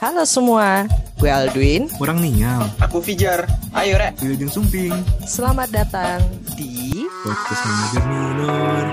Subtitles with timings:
[0.00, 0.88] Halo semua,
[1.20, 1.84] gue Aldwin.
[2.00, 2.64] Kurang ninyal.
[2.80, 3.44] Aku Fijar.
[3.76, 4.16] Ayo, Rek.
[4.24, 4.96] Wilujeng Sumping.
[5.28, 6.24] Selamat datang
[6.56, 8.84] di Podcast Manajer Minor.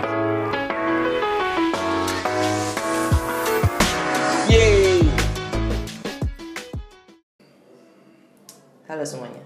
[4.51, 5.07] Yeay.
[8.91, 9.43] Halo semuanya.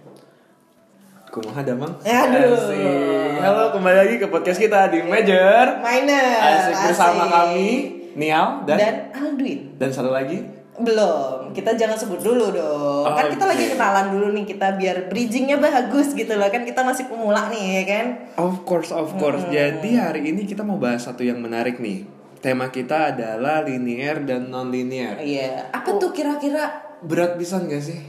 [1.29, 1.93] Kumaha damang?
[2.01, 2.57] Aduh.
[2.57, 3.37] Asik.
[3.37, 5.77] Halo, kembali lagi ke podcast kita di Major.
[5.77, 6.37] Minor.
[6.41, 7.69] Asik bersama kami
[8.11, 9.79] Nial dan dan Aldwin.
[9.79, 13.03] dan satu lagi Belum, kita jangan sebut dulu dong.
[13.03, 16.47] Kan kita lagi kenalan dulu nih, kita biar bridgingnya bagus gitu loh.
[16.47, 18.05] Kan kita masih pemula nih ya kan.
[18.39, 19.43] Of course, of course.
[19.47, 22.07] Jadi hari ini kita mau bahas satu yang menarik nih.
[22.39, 25.19] Tema kita adalah linear dan non-linear.
[25.19, 25.69] Iya.
[25.69, 26.71] Apa tuh kira-kira?
[27.03, 27.99] Berat bisa nggak sih?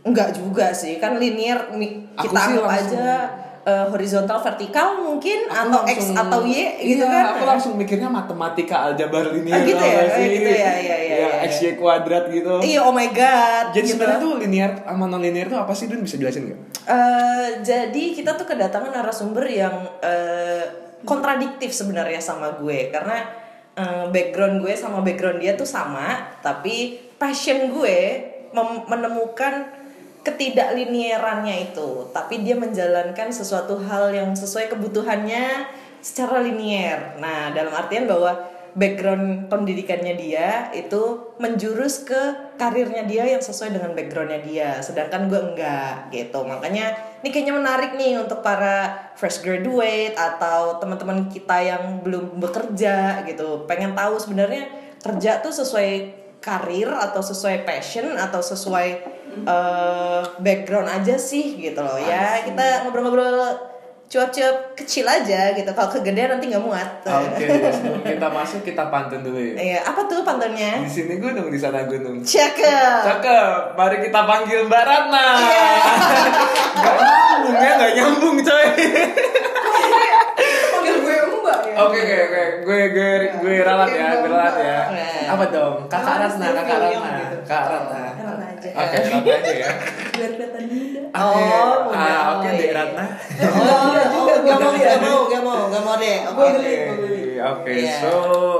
[0.00, 3.16] Enggak juga sih, kan linear mi- Aku kita sih anggap langsung- aja
[3.70, 7.24] eh, horizontal vertikal mungkin Aku atau x langsung- atau y gitu iya, kan.
[7.32, 9.54] Aku langsung mikirnya matematika aljabar linear.
[9.54, 9.92] Ah, gitu ya?
[9.94, 10.26] nggak sih?
[10.28, 11.46] Gitu ya, iya, iya, Ya, iya.
[11.46, 12.58] x y kuadrat gitu.
[12.58, 13.70] Iya, oh my god.
[13.70, 13.92] Jadi gitu.
[13.94, 15.86] sebenarnya tuh linear sama non linear tuh apa sih?
[15.86, 16.60] Dun bisa jelasin nggak?
[16.84, 20.64] Eh, jadi kita tuh kedatangan narasumber yang eh,
[21.00, 23.22] kontradiktif sebenarnya sama gue karena
[23.72, 27.98] eh, background gue sama background dia tuh sama, tapi passion gue
[28.86, 29.79] menemukan
[30.20, 35.64] ketidaklinearannya itu, tapi dia menjalankan sesuatu hal yang sesuai kebutuhannya
[36.04, 37.16] secara linier.
[37.20, 38.36] Nah, dalam artian bahwa
[38.74, 45.40] background pendidikannya dia itu menjurus ke karirnya dia yang sesuai dengan backgroundnya dia sedangkan gue
[45.40, 51.82] enggak gitu makanya ini kayaknya menarik nih untuk para fresh graduate atau teman-teman kita yang
[52.04, 54.70] belum bekerja gitu pengen tahu sebenarnya
[55.02, 61.98] kerja tuh sesuai karir atau sesuai passion atau sesuai eh, background aja sih gitu loh
[61.98, 63.70] ya kita ngobrol-ngobrol
[64.10, 69.22] cuap-cuap kecil aja gitu kalau kegedean nanti nggak muat Oke, sebelum kita masuk kita pantun
[69.22, 69.54] dulu ya.
[69.54, 70.82] Iya, apa tuh pantunnya?
[70.82, 72.18] Di sini gunung, di sana gunung.
[72.18, 73.06] Cakep.
[73.06, 75.26] Cakep, mari kita panggil Mbak Ratna.
[75.38, 75.70] Iya.
[76.82, 78.66] Gak nyambung ya, gak nyambung coy.
[80.74, 81.69] Panggil gue mbak ya?
[81.80, 83.10] Oke, oke, oke, gue gue
[83.40, 84.78] gue ralat ya, gue ralat ya.
[84.90, 85.32] Iya.
[85.32, 85.74] Apa dong?
[85.88, 87.36] Kakak Ratna, dari kakak Ratna, gitu.
[87.42, 87.98] kakak Ratna.
[88.20, 88.68] Ratna aja.
[88.76, 89.70] Oke, Ratna aja ya.
[90.10, 91.00] Biar kelihatan muda.
[91.10, 92.74] Oke, Oh, ah, oke deh iya.
[92.76, 93.04] Ratna.
[93.40, 96.16] Oh, oh, gak mau, gak mau, gak mau, gak mau deh.
[96.28, 96.44] Oke.
[96.44, 97.94] Oke, oke, Iya.
[97.98, 98.12] so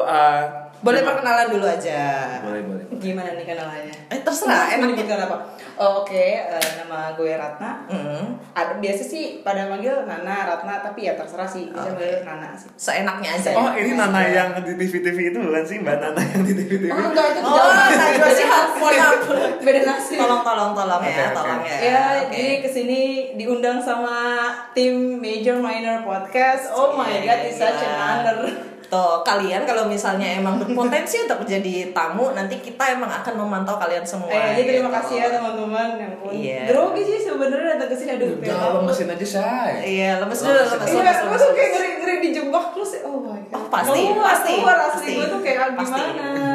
[0.03, 0.41] uh,
[0.81, 2.01] Boleh perkenalan dulu aja.
[2.41, 2.85] boleh boleh.
[2.97, 3.95] Gimana nih kenalannya?
[4.09, 4.81] Eh, terserah, enak.
[4.83, 5.37] menyebutkan apa?
[5.77, 7.85] Oh, Oke, eh, nama gue Ratna.
[7.85, 11.69] Hmm, Ada biasa sih pada manggil Nana, Ratna, tapi ya terserah sih.
[11.69, 12.69] Bisa manggil Nana sih.
[12.75, 13.53] seenaknya aja.
[13.55, 16.71] Oh ini Nana yang di TV TV itu bukan sih Mbak Nana yang di TV
[16.79, 16.85] TV?
[16.89, 17.57] Oh enggak itu Oh.
[17.91, 19.21] Najwa Shihab, mohon maaf.
[19.65, 20.15] Beda nasi.
[20.17, 21.77] Tolong, tolong, tolong ya, tolong ya.
[21.79, 23.01] Ya, jadi ke sini
[23.35, 26.73] diundang sama tim Major Minor Podcast.
[26.73, 28.70] Oh my god, it's such an honor.
[28.91, 34.03] Tuh, kalian kalau misalnya emang berpotensi untuk menjadi tamu, nanti kita emang akan memantau kalian
[34.03, 34.27] semua.
[34.35, 34.99] Eh, jadi terima gitu.
[34.99, 36.31] kasih ya teman-teman yang pun.
[36.35, 36.63] Iya.
[36.75, 38.35] Grogi sih sebenarnya datang ke sini aduh.
[38.43, 39.73] Udah lemesin aja say.
[39.87, 41.71] Iya, lemes dulu, lemes, Iya, lemes, tuh kayak lemes.
[41.71, 43.01] ngeri ngeri dijebak terus ya.
[43.07, 43.55] Oh my god.
[43.55, 46.03] Oh, pasti, keluar, pasti, keluar asli gue tuh kayak Pasti.
[46.03, 46.51] gimana.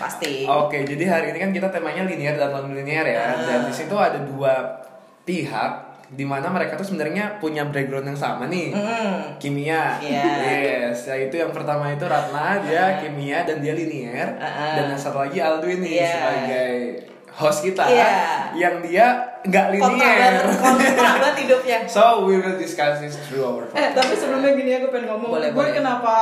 [0.00, 0.32] Pasti.
[0.50, 3.30] Oke, jadi hari ini kan kita temanya linear dan non linear ya.
[3.30, 3.46] Ah.
[3.46, 4.82] Dan di situ ada dua
[5.22, 8.74] pihak di mana mereka tuh sebenarnya punya background yang sama nih.
[8.74, 9.38] Hmm.
[9.38, 9.94] Kimia.
[9.96, 10.24] Iya.
[10.90, 14.34] Yes, yaitu yang pertama itu Ratna, dia kimia dan dia linear.
[14.36, 14.74] Ah.
[14.74, 16.10] Dan yang satu lagi Aldwin nih Iya.
[16.10, 16.70] sebagai
[17.30, 18.10] host kita Iya.
[18.52, 19.06] yang dia
[19.40, 20.32] nggak Kontra linear.
[20.42, 21.78] banget, hidupnya.
[21.94, 25.30] So we will discuss this through our Eh, tapi sebelumnya gini aku pengen ngomong.
[25.30, 25.72] Boleh, gue boleh.
[25.72, 26.14] kenapa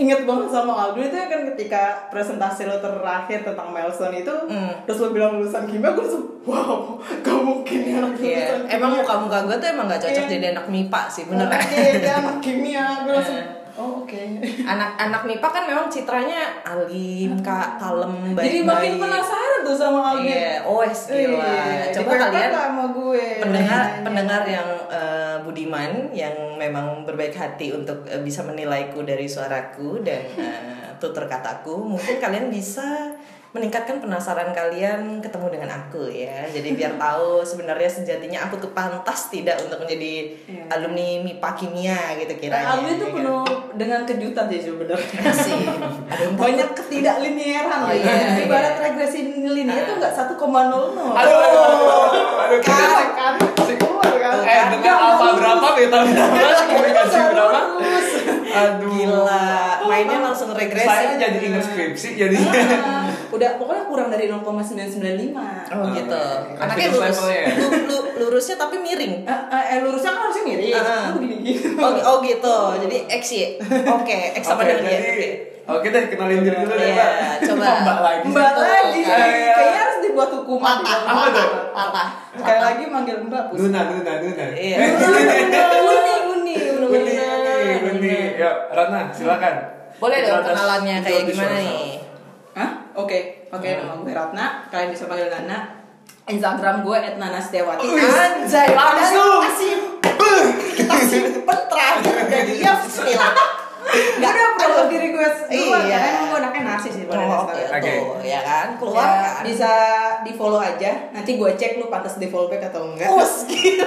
[0.00, 4.72] inget banget sama Aldo itu kan ketika presentasi lo terakhir tentang milestone itu Hmm.
[4.82, 8.90] terus lo bilang lulusan kimia gue langsung wow gak mungkin ya anak Iya, lulusan emang
[8.90, 9.00] kimia.
[9.02, 10.32] muka-muka gue tuh emang gak cocok Iya.
[10.32, 13.48] jadi anak MIPA sih, bener Oke, dia anak kimia gue langsung Eh.
[13.72, 14.22] oh oke
[14.62, 20.24] Anak-anak MIPA kan memang citranya alim, kak, kalem, baik jadi makin penasaran tuh sama Aldo
[20.24, 21.44] Iya, oh gila.
[21.44, 25.19] Iya, Coba kalian sama gue pendengar pendengar yang eh,
[25.60, 31.76] budiman yang memang berbaik hati untuk eh, bisa menilaiku dari suaraku dan eh, tutur kataku
[31.76, 33.12] mungkin kalian bisa
[33.50, 39.28] meningkatkan penasaran kalian ketemu dengan aku ya jadi biar tahu sebenarnya sejatinya aku tuh pantas
[39.28, 40.64] tidak untuk menjadi Iya.
[40.70, 43.16] alumni MIPA kimia gitu Nah, kiranya Aldo itu ya kan?
[43.18, 45.60] penuh dengan kejutan sih sebenarnya sih
[46.38, 48.06] banyak ketidaklinearan Oh, gitu.
[48.06, 48.82] iya, Ibarat iya.
[48.88, 50.30] regresi linear itu enggak 1,00.
[50.40, 50.80] Aduh,
[51.12, 51.62] aduh,
[52.40, 53.34] aduh, Kan, kita kan,
[54.32, 54.46] kan.
[54.46, 57.60] eh dengan alfa berapa beta berapa komunikasi berapa
[58.50, 59.46] aduh gila
[59.84, 62.36] mainnya langsung regresi saya jadi ingat skripsi jadi
[62.80, 65.38] Ah, udah pokoknya kurang dari 0,995.
[65.70, 66.22] Oh gitu.
[66.56, 67.06] Anaknya lurus.
[67.10, 67.48] levelnya ya?
[67.56, 69.14] Lu- lu- lurusnya tapi miring.
[69.22, 70.72] Eh, eh, eh, lurusnya kan harusnya miring.
[70.72, 71.14] Ah.
[71.78, 72.56] Oh, oh gitu.
[72.80, 73.48] Jadi X ya.
[73.92, 74.90] Oke, X sama dengan Y.
[74.90, 75.28] jadi
[75.70, 77.46] Oke deh, kenalin diri dulu deh, Iya, Mbak.
[77.46, 77.66] coba.
[77.84, 78.24] Mbak lagi.
[78.26, 79.00] Mbak lagi.
[79.00, 79.16] Iya.
[79.54, 81.06] Kayaknya harus dibuat hukum kumat Patah, gitu.
[81.06, 81.48] Apa tuh?
[81.70, 82.08] patah.
[82.32, 83.44] Sekali lagi manggil Mbak.
[83.52, 84.46] Nuna, Nuna, Nuna.
[84.52, 84.76] Iya.
[84.82, 87.14] Uni, uni, uni.
[87.80, 88.14] Uni.
[88.34, 89.54] Ya, Rana, silakan.
[89.96, 92.00] Boleh dong kenalannya kayak gimana nih?
[92.50, 92.70] Hah?
[92.96, 94.46] Oke, oke nama gue Ratna.
[94.66, 95.78] Kalian bisa panggil Nana.
[96.26, 97.86] Instagram gue @nanastiawati.
[97.86, 99.42] Anjay, Langsung.
[100.72, 103.32] Kita simpen, terakhir udah dia Bismillah.
[103.90, 105.94] Gak ada promo diri gue duluan Iya.
[105.94, 107.76] karena emang gue anaknya narsis sih pada Oh, oke, dasarnya.
[107.76, 107.92] Oke.
[107.92, 108.66] tuh, ya kan?
[108.76, 109.42] Keluar Ya, kan?
[109.42, 109.72] bisa
[110.20, 110.90] di follow aja.
[111.10, 113.08] Nanti gue cek lu pantas di follow back atau enggak.
[113.10, 113.84] Us gitu.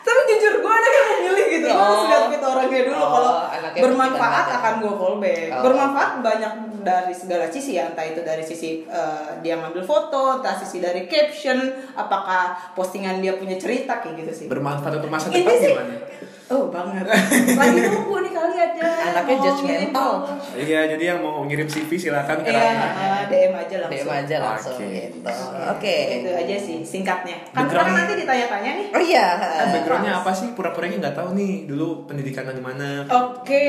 [0.00, 1.66] Tapi jujur gue anaknya memilih gitu.
[1.66, 2.06] Gue harus Oh.
[2.06, 2.96] lihat fit orangnya dulu.
[2.96, 3.32] Oh, Kalau
[3.78, 5.48] bermanfaat akan gue follow back.
[5.50, 5.62] Oh.
[5.62, 7.84] Bermanfaat banyak dari segala sisi ya.
[7.86, 11.60] Entah itu dari sisi eh, dia ngambil foto, entah sisi dari caption,
[11.92, 14.46] apakah postingan dia punya cerita kayak gitu sih.
[14.46, 15.94] Bermanfaat untuk masa depan sih- gimana?
[16.48, 17.04] Oh banget.
[17.04, 18.86] Lagi nunggu nih kali ada.
[19.06, 20.10] Anaknya mau judgmental.
[20.54, 22.88] Iya, jadi yang mau ngirim CV silakan ke Iya, Rana.
[22.88, 23.92] eh, DM aja langsung.
[23.92, 24.88] DM aja langsung Oke.
[24.88, 25.18] gitu.
[25.68, 25.94] Oke.
[26.14, 27.36] Itu aja sih singkatnya.
[27.46, 28.86] Kan Background- sekarang nanti ditanya-tanya nih.
[28.88, 29.24] Oh iya.
[29.36, 30.48] Ah, backgroundnya apa sih?
[30.50, 31.64] Pura-puranya nggak tahu nih.
[31.64, 33.04] Dulu pendidikan di mana?
[33.06, 33.66] Oke.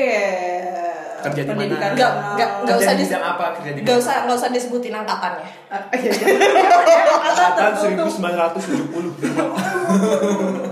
[1.20, 1.52] Kerja di mana?
[1.60, 3.44] Pendidikan Nggak- sama- nggak- nggak Kerja usah di bidang apa?
[3.54, 5.44] Kerja di Gak usah nggak usah disebutin angkatannya.
[5.68, 6.26] Ah, iya, iya.
[7.28, 8.08] Angkatan tertutup.
[8.08, 10.64] 1970.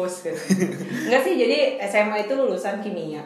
[0.00, 0.34] Udah saya jadi bos kan.
[1.04, 3.22] Enggak sih, jadi SMA itu lulusan kimia.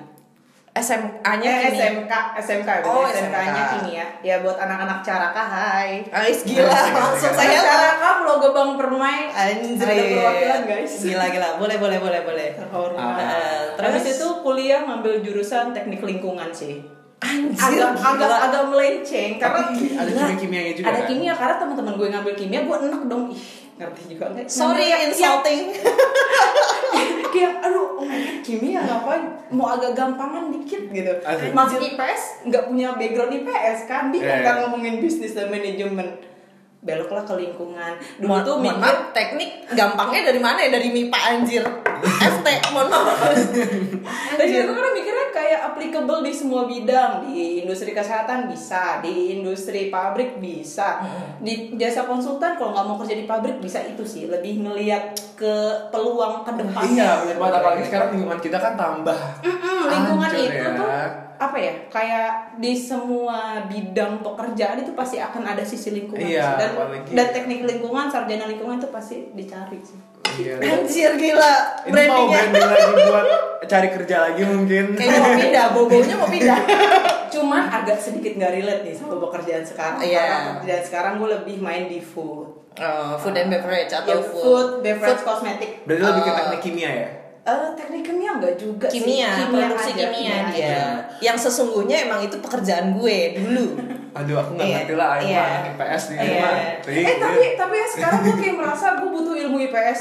[0.72, 1.84] SMA-nya Eh, kimia.
[1.84, 3.72] SMK, SMK ya, Oh, SMK-nya SMK.
[3.74, 4.06] kimia.
[4.24, 6.00] Ya buat anak-anak caraka, hai.
[6.08, 9.28] Ais gila, langsung Saya saya caraka Pulau Gebang Permai.
[9.28, 9.76] Anjir.
[9.76, 10.92] Ada perwakilan guys.
[10.98, 11.48] Gila gila.
[11.60, 12.48] Boleh boleh boleh boleh.
[12.56, 13.20] Terhormat.
[13.20, 14.16] Ah, Terus terus?
[14.16, 16.80] itu kuliah ngambil jurusan teknik lingkungan sih.
[17.22, 17.78] Anjir.
[17.78, 21.08] agak agak agak melenceng karena Tapi ada Nah, kimia-kimianya juga ada kan?
[21.08, 23.42] kimia karena teman-teman gue ngambil kimia gue enak dong ih
[23.72, 25.62] ngerti juga nggak Sorry yang- insulting.
[27.32, 31.12] kayak aduh oh my God, kimia ngapain mau agak gampangan dikit gitu
[31.56, 34.60] masuk IPS nggak punya background IPS kan dia nggak iya.
[34.60, 36.12] ngomongin bisnis dan manajemen
[36.82, 40.70] beloklah ke lingkungan dulu tuh mohon mikir maaf, teknik gampangnya dari mana ya?
[40.74, 41.62] Dari MIPA anjir.
[42.34, 43.22] FT, mohon maaf.
[44.34, 50.36] Itu kan mikirnya kayak applicable di semua bidang di industri kesehatan bisa, di industri pabrik
[50.36, 51.00] bisa,
[51.38, 55.54] di jasa konsultan kalau nggak mau kerja di pabrik bisa itu sih lebih ngelihat ke
[55.88, 56.92] peluang ke depannya.
[57.02, 57.58] Iya, benar banget.
[57.58, 59.18] Apalagi sekarang lingkungan kita kan tambah.
[59.40, 60.76] Mm-mm, lingkungan hancur itu ya.
[60.76, 60.90] tuh
[61.34, 66.70] apa ya kayak di semua bidang pekerjaan itu pasti akan ada sisi lingkungan Iya, dan
[66.78, 69.98] apalagi- dan teknik lingkungan sarjana lingkungan itu pasti dicari sih.
[70.34, 70.54] Iya.
[70.72, 71.54] Anjir gila.
[71.82, 72.38] Ini mau Brandingnya.
[72.48, 73.26] branding lagi buat
[73.62, 74.84] cari kerja lagi mungkin.
[74.92, 76.58] Kayaknya mau pindah, bobonya mau pindah.
[77.28, 79.98] Cuman agak sedikit nggak relate nih sama pekerjaan sekarang.
[79.98, 80.20] Iya.
[80.22, 82.48] Karena pekerjaan sekarang gue lebih main di food.
[82.72, 84.40] Oh, food and beverage atau Ya, food.
[84.40, 85.84] food, beverage, kosmetik.
[85.84, 86.36] Berarti lebih ke Oh.
[86.38, 87.08] teknik kimia ya?
[87.42, 88.96] Eh, teknik kimia enggak juga sih.
[88.96, 90.78] kimia, produksi kimia dia.
[91.18, 93.66] Yang sesungguhnya emang itu pekerjaan gue dulu.
[94.12, 95.08] Aduh, aku nggak Iya, ngerti lah.
[95.16, 95.40] Ayo iya.
[95.40, 96.24] mah IPS di Iya.
[96.28, 96.52] rumah.
[96.84, 100.00] Eh tapi tapi ya sekarang gue kayak merasa gue butuh ilmu IPS.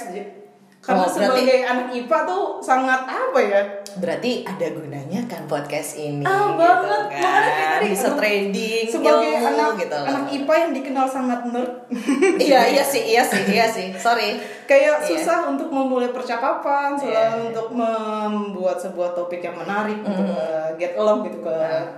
[0.82, 3.62] Karena Oh, berarti- sebagai anak IPA tuh sangat apa ya?
[3.94, 6.26] Berarti ada gunanya kan podcast ini.
[6.26, 7.02] Ah, gitu banget.
[7.06, 7.22] kan.
[7.22, 10.00] Makanya kayak tadi, Bisa aduh, trading Sebagai ilmu anak gitu.
[10.02, 11.72] anak IPA yang dikenal sangat nerd.
[12.42, 13.94] iya, iya sih, iya sih, iya sih.
[13.96, 14.42] Sorry.
[14.64, 15.08] kayak Iya.
[15.12, 17.44] susah untuk memulai percakapan, susah Iya.
[17.46, 21.56] untuk membuat sebuah topik yang menarik untuk uh, get along gitu ke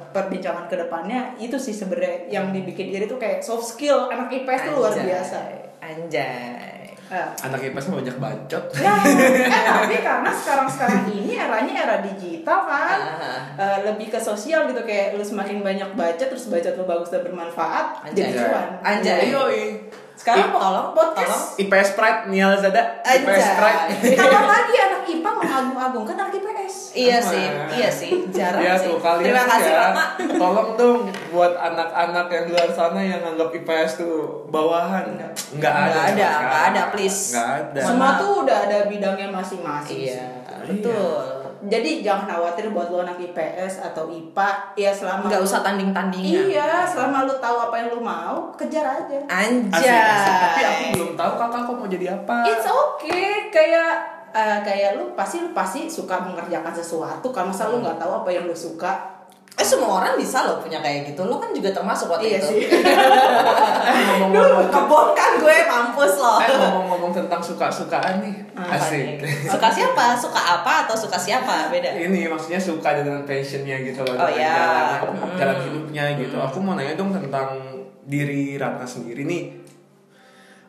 [0.09, 1.37] perbincangan ke depannya.
[1.37, 5.37] Itu sih sebenarnya yang dibikin diri tuh kayak soft skill anak IPS tuh luar biasa.
[5.79, 6.72] Anjay.
[7.05, 7.29] Ah.
[7.41, 8.63] Anak IPS mah banyak bacot.
[8.75, 13.39] Nah, eh, tapi karena sekarang-sekarang ini eranya era digital kan, Ah.
[13.55, 17.21] eh, lebih ke sosial gitu kayak lu semakin banyak baca terus baca lu bagus dan
[17.21, 18.29] bermanfaat Anjay.
[18.29, 18.67] jadi cuan.
[18.81, 19.19] Anjay.
[19.27, 19.67] Iya, iya.
[20.13, 21.57] Sekarang Ih, tolong, podcast.
[21.57, 23.01] IPS Pride Nial Zada.
[23.03, 23.47] IPS.
[23.57, 23.89] Pride.
[24.15, 26.62] Kalau lagi anak IPA mengagung-agungkan anak IPS.
[26.93, 27.29] Iya Apa?
[27.33, 28.11] sih, iya sih.
[28.29, 28.85] Jarang Ya sih.
[28.85, 30.05] tuh kalian Terima kasih, ya, Mama.
[30.37, 30.99] Tolong dong
[31.33, 35.09] buat anak-anak yang di luar sana yang anggap IPS tuh bawahan.
[35.09, 35.57] Enggak ada.
[35.57, 35.73] Nggak
[36.13, 37.33] ada, nggak ada, please.
[37.33, 37.81] Nggak ada.
[37.81, 40.05] Semua tuh udah ada bidangnya masing-masing.
[40.05, 40.69] Iya, sih.
[40.69, 41.43] betul.
[41.63, 46.51] Jadi jangan khawatir buat lo anak IPS atau IPA ya selama Nggak usah tanding-tandingan.
[46.51, 49.17] Iya, selama lu tahu apa yang lu mau, kejar aja.
[49.31, 49.79] Anjay.
[49.95, 50.35] asik.
[50.43, 52.35] Tapi aku belum tahu kakak kok mau jadi apa.
[52.45, 57.79] It's okay, kayak eh, kayak lu pasti lu pasti suka mengerjakan sesuatu kan masa lu
[57.79, 59.13] nggak tahu apa yang lu suka
[59.53, 61.29] Eh semua orang bisa loh punya kayak gitu.
[61.29, 62.57] Lo kan juga termasuk waktu iya itu.
[62.57, 62.65] sih
[64.17, 66.41] ngomong-ngomong gue mampus loh.
[66.41, 68.33] Eh ngomong-ngomong tentang suka-sukaan nih.
[68.57, 69.21] Apa Asik.
[69.21, 69.29] nih?
[69.45, 70.17] Suka siapa?
[70.17, 71.69] Suka apa atau suka siapa?
[71.69, 71.93] Beda.
[71.93, 74.53] Ini maksudnya suka dengan passionnya gitu loh Oh, dengan ya.
[74.57, 75.37] jalan, Hmm.
[75.37, 76.35] jalan hidupnya gitu.
[76.39, 77.61] Aku mau nanya dong tentang
[78.03, 79.43] diri Ratna sendiri nih.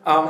[0.05, 0.29] Em,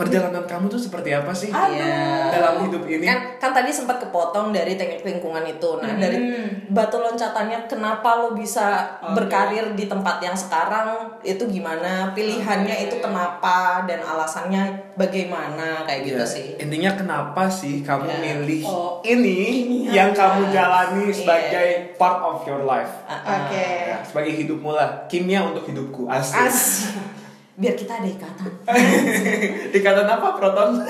[0.00, 2.32] perjalanan kamu tuh seperti apa sih Iya.
[2.32, 3.04] dalam hidup ini?
[3.04, 5.76] Kan kan tadi sempat kepotong dari teknik lingkungan itu.
[5.76, 6.48] Nah, dari Hmm.
[6.68, 8.66] batu loncatannya kenapa lo bisa
[8.98, 9.12] Oke.
[9.14, 10.88] berkarir di tempat yang sekarang
[11.20, 12.10] itu gimana?
[12.10, 12.84] Pilihannya Oke.
[12.86, 14.62] itu kenapa dan alasannya
[14.94, 16.46] bagaimana kayak gitu Ya, sih.
[16.56, 18.16] Intinya kenapa sih kamu Ya.
[18.18, 21.14] milih Oh, ini ini yang kamu jalani Iya.
[21.14, 23.04] sebagai part of your life?
[23.04, 23.68] Ah, Oke.
[23.90, 26.06] Ya, sebagai hidupmu lah, kimia untuk hidupku.
[26.06, 26.40] Asik.
[26.40, 26.60] As.
[27.60, 28.50] Biar kita ada ikatan.
[29.78, 30.28] Ikatan apa?
[30.32, 30.80] Proton?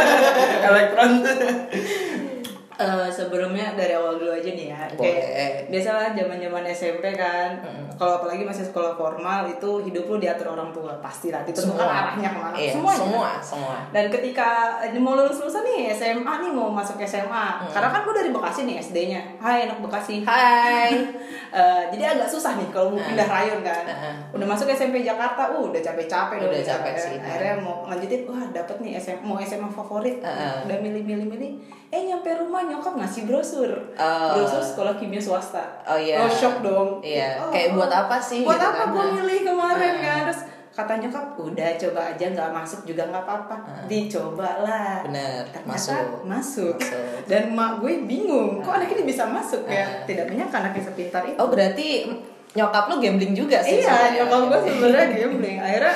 [0.68, 1.24] Elektron?
[2.80, 4.88] Eh, sebelumnya dari awal dulu aja nih ya.
[4.96, 5.12] Boleh.
[5.12, 7.60] Kayak biasalah zaman-zaman SMP kan.
[8.00, 12.40] Kalau apalagi masih sekolah formal itu hidup lu diatur orang tua pastilah ditentukan arahnya ke
[12.40, 12.56] mana.
[12.56, 13.00] Iya, Semuanya.
[13.04, 13.76] semua, semua.
[13.92, 17.68] Dan ketika mau lulus lulusan nih SMA nih mau masuk SMA.
[17.68, 19.20] Karena kan gue dari Bekasi nih SD-nya.
[19.36, 20.24] Hai anak Bekasi.
[20.24, 20.92] Hai.
[21.50, 23.82] Eh, jadi agak susah nih kalau mau pindah rayon kan.
[23.82, 24.14] Heeh.
[24.30, 26.62] Udah masuk SMP Jakarta, uh, udah capek-capek Udah dong.
[26.62, 27.16] capek Eh, sih.
[27.16, 30.22] Akhirnya mau lanjutin, wah dapet nih SM, mau SMA favorit.
[30.62, 31.52] Udah milih-milih-milih.
[31.90, 33.66] Eh nyampe rumah nyokap ngasih brosur.
[33.92, 34.28] Oh.
[34.32, 35.82] Brosur sekolah kimia swasta.
[35.82, 36.22] Oh, iya.
[36.22, 37.02] Oh, shock dong.
[37.02, 38.88] Iya, Oh, kayak oh, buat apa sih Buat gitu apa kan.
[38.88, 40.18] gue milih kemarin kan?
[40.24, 40.40] Terus
[40.80, 43.56] kata nyokap, udah coba aja nggak masuk juga nggak apa-apa.
[43.84, 45.04] Dicoba lah.
[45.04, 46.24] Bener, Ternyata masuk.
[46.24, 46.76] masuk.
[46.76, 46.76] Masuk.
[47.28, 50.04] Dan mak gue bingung, kok anak ini bisa masuk ya?
[50.08, 51.36] Tidak menyangka anaknya sepintar itu.
[51.36, 52.08] Oh, berarti
[52.56, 53.78] nyokap lu gambling juga sih.
[53.84, 55.58] Iya, nyokap gue sebenarnya gambling.
[55.60, 55.94] Akhirnya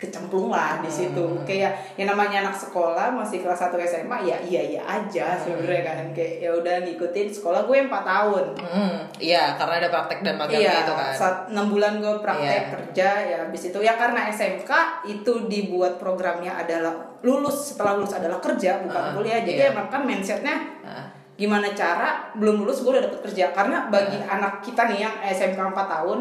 [0.00, 1.20] kecemplung lah di situ.
[1.20, 1.44] Hmm.
[1.44, 5.40] Kayak yang namanya anak sekolah masih kelas 1 SMA ya iya iya aja Hmm.
[5.44, 5.96] sebenarnya kan.
[6.10, 8.44] Kayak ya udah ngikutin sekolah gue 4 tahun.
[8.56, 11.12] Hmm, iya, karena ada praktek dan magang Iya, gitu kan.
[11.12, 12.72] saat 6 bulan gue praktek Iya.
[12.72, 14.70] kerja ya habis itu ya karena SMK
[15.04, 19.40] itu dibuat programnya adalah lulus setelah lulus adalah kerja bukan Ah, kuliah.
[19.40, 19.68] Jadi iya.
[19.68, 21.04] emang kan mindsetnya Nah,
[21.36, 24.36] gimana cara belum lulus gue udah dapet kerja karena bagi Nah.
[24.36, 26.18] anak kita nih yang SMK 4 tahun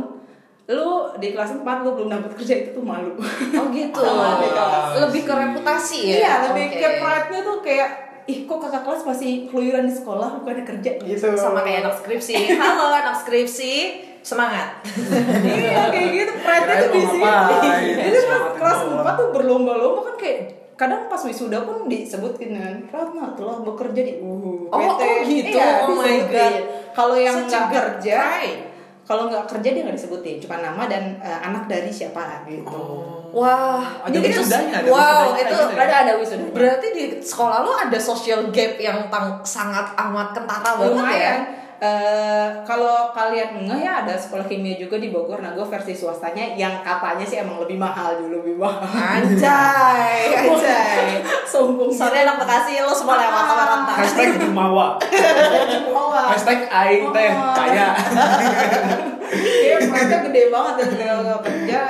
[0.69, 3.17] lu di kelas 4 lu belum dapet kerja itu tuh malu
[3.51, 3.97] Oh gitu.
[4.05, 5.01] Kelas.
[5.01, 6.13] Lebih ke reputasi ya.
[6.15, 6.77] iya lebih Oke.
[6.77, 7.89] ke pride-nya tuh kayak
[8.23, 12.33] ih kok kakak kelas masih keluyuran di sekolah bukannya kerja gitu Sama kayak anak skripsi.
[12.53, 13.73] Halo anak skripsi,
[14.21, 14.85] semangat.
[15.49, 19.01] iya kayak gitu pride-nya tuh di sini ngapain, jadi pas kelas doang.
[19.03, 20.39] 4 tuh berlomba-lomba kan kayak
[20.75, 25.57] kadang pas wisuda pun disebutkan kan Ratna telah bekerja di uh, Oh, PT oh gitu.
[25.57, 26.29] Iya, Oh my disebutin.
[26.29, 26.55] God.
[26.93, 28.68] kalau yang nggak kerja pride.
[29.09, 30.37] Kalau nggak kerja dia nggak disebutin.
[30.37, 32.85] Cuma nama dan eh, anak dari siapa gitu.
[33.29, 35.81] Wah, Ada jadi itu- wisudanya, ada wow, wisudanya itu gitu ya?
[35.81, 40.71] ada ada wisuda berarti di sekolah lu ada social gap yang tang- sangat amat kentara
[40.75, 41.35] banget ya.
[41.79, 46.51] Eh, kalau kalian ngeh ya ada sekolah kimia juga di Bogor nah gue versi swastanya
[46.51, 48.83] yang katanya sih emang lebih mahal dulu lebih mahal
[49.23, 51.23] Anjay, anjay.
[51.47, 53.95] sombong Sorry anak Bekasi, lo semua lewat sama rantang.
[53.95, 54.99] Hashtag Jumawa.
[55.87, 56.35] Bawah.
[56.35, 57.55] Hashtag Aing teh Oh.
[57.55, 57.87] kaya.
[59.31, 60.89] Iya, mereka gede banget dan
[61.23, 61.81] nggak kerja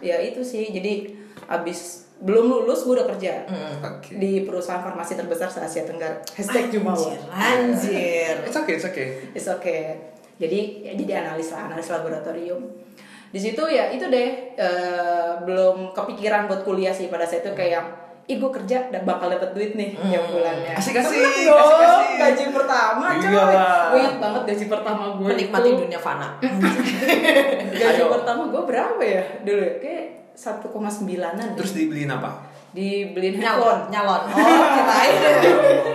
[0.00, 1.14] ya itu sih jadi
[1.46, 3.46] abis belum lulus gue udah kerja
[3.80, 4.10] Oke.
[4.12, 8.42] di perusahaan farmasi terbesar se Asia Tenggara hashtag Jumawa Anjir.
[8.42, 9.06] It's okay, it's okay.
[9.32, 9.94] It's okay.
[10.34, 12.58] Jadi ya, jadi analis lah, analis laboratorium.
[13.28, 17.86] Di situ ya itu deh eh, belum kepikiran buat kuliah sih pada saat itu kayak
[18.24, 20.74] ih gue kerja dan bakal dapet duit nih tiap bulannya.
[20.74, 22.16] Asik-asik, Seneng dong, asik-asik.
[22.18, 23.30] gaji pertama coy.
[23.88, 26.28] Gue ingat banget gaji pertama gue Menikmati itu- dunia fana.
[27.78, 28.10] Gaji Ayo.
[28.10, 29.74] pertama gue berapa ya dulu ya?
[29.78, 30.04] Kayak
[30.38, 32.47] 1,9an Terus dibeliin apa?
[32.68, 33.88] Dibeliin Nyalon, handphone.
[33.88, 34.22] nyalon.
[34.28, 35.14] Oh, kirain.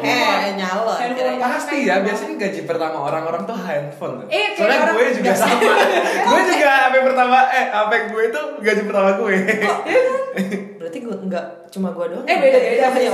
[0.01, 0.97] Heh, nyalon.
[0.97, 1.37] Handphone.
[1.39, 4.27] Pasti ya, biasanya gaji pertama orang-orang tuh handphone tuh.
[4.27, 5.53] Eh, kayak Soalnya orang- gue juga sama.
[6.27, 9.35] gue juga HP pertama, eh HP gue tuh gaji pertama gue.
[10.81, 12.25] Berarti gue enggak cuma gue doang.
[12.25, 13.05] Eh beda beda sih,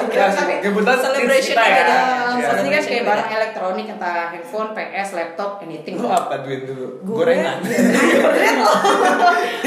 [0.59, 1.75] kebetulan Celebration kita ya.
[1.77, 1.95] beda.
[2.33, 2.47] Ya.
[2.49, 5.95] Pasti kan kayak barang elektronik entah handphone, PS, laptop, anything.
[5.95, 6.87] Lu apa duit dulu?
[7.03, 7.59] Gue- Gorengan.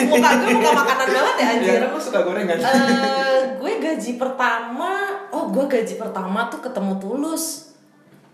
[0.03, 1.73] muka gue muka makanan banget ya anjir.
[1.79, 2.59] Iya, lu suka gorengan.
[3.93, 4.91] Eh, gaji pertama,
[5.29, 7.77] oh gue gaji pertama tuh ketemu tulus.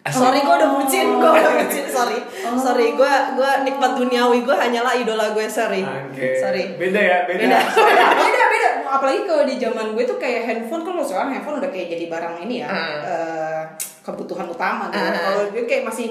[0.01, 0.23] Asik.
[0.23, 2.19] Sorry gue udah bucin, gue udah bucin, sorry
[2.57, 6.39] Sorry, gue gue nikmat duniawi, gue hanyalah idola gue, sorry Oke.
[6.39, 7.43] Sorry Beda ya, beda.
[7.45, 7.59] Beda.
[7.91, 11.69] beda beda beda apalagi kalau di zaman gue tuh kayak handphone kalau sekarang handphone udah
[11.69, 12.99] kayak jadi barang ini ya Hmm.
[13.05, 13.63] eh,
[14.01, 15.19] kebutuhan utama gitu Hmm.
[15.19, 16.09] kalau gue kayak masih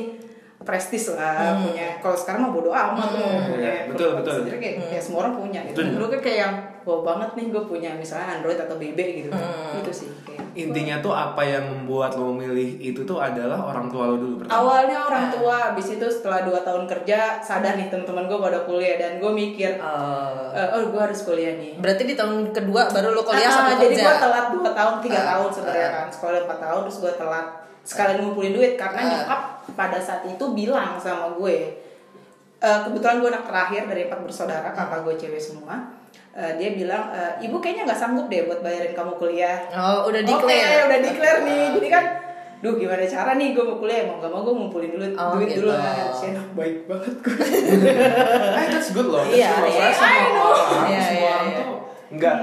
[0.59, 4.33] prestis lah punya kalau sekarang mah bodo amat tuh Iya, handphone betul, betul.
[4.43, 5.93] sendiri kayak ya semua orang punya gitu Betul.
[5.97, 6.53] dulu kayak yang
[6.87, 9.29] wow banget nih gue punya misalnya Android atau BB gitu
[9.75, 14.09] itu sih kayak Intinya tuh apa yang membuat lo memilih itu tuh adalah orang tua
[14.09, 14.57] lo dulu pertama.
[14.57, 18.95] awalnya orang tua habis itu setelah 2 tahun kerja sadar nih teman-teman gue pada kuliah
[18.95, 19.83] dan gue mikir Eh,
[20.55, 21.77] eh, oh gue harus kuliah nih.
[21.77, 24.01] Berarti di tahun kedua baru lo kuliah Ah, sama jadi kerja?
[24.01, 26.05] gue telat 2 tahun, 3 Ah, tahun sebenarnya kan.
[26.09, 27.47] Sekolah 4 tahun terus gue telat.
[27.83, 29.07] Sekalian ngumpulin duit Karena Ah.
[29.13, 29.41] nyokap
[29.71, 31.57] pada saat itu bilang sama gue
[32.57, 35.77] eh, Kebetulan gue anak terakhir dari empat bersaudara Kakak gue cewek semua
[36.37, 40.21] Eh, dia bilang eh, ibu kayaknya nggak sanggup deh buat bayarin kamu kuliah Oh, udah
[40.21, 40.85] Oke, declare.
[40.85, 41.63] udah declare nih.
[41.73, 42.05] Jadi kan,
[42.57, 44.05] duh gimana cara nih gue mau kuliah?
[44.05, 45.65] Mau gak mau gue ngumpulin dulu Oh, duit gitu.
[45.65, 46.13] dulu lah.
[46.13, 47.33] Si anak baik banget gue.
[48.53, 49.17] Eh, that's good loh.
[49.19, 49.89] That's Iya, good iya.
[49.89, 51.57] Soalnya I semua orang, Iya, semua iya, orang iya.
[51.57, 51.69] tuh
[52.07, 52.37] nggak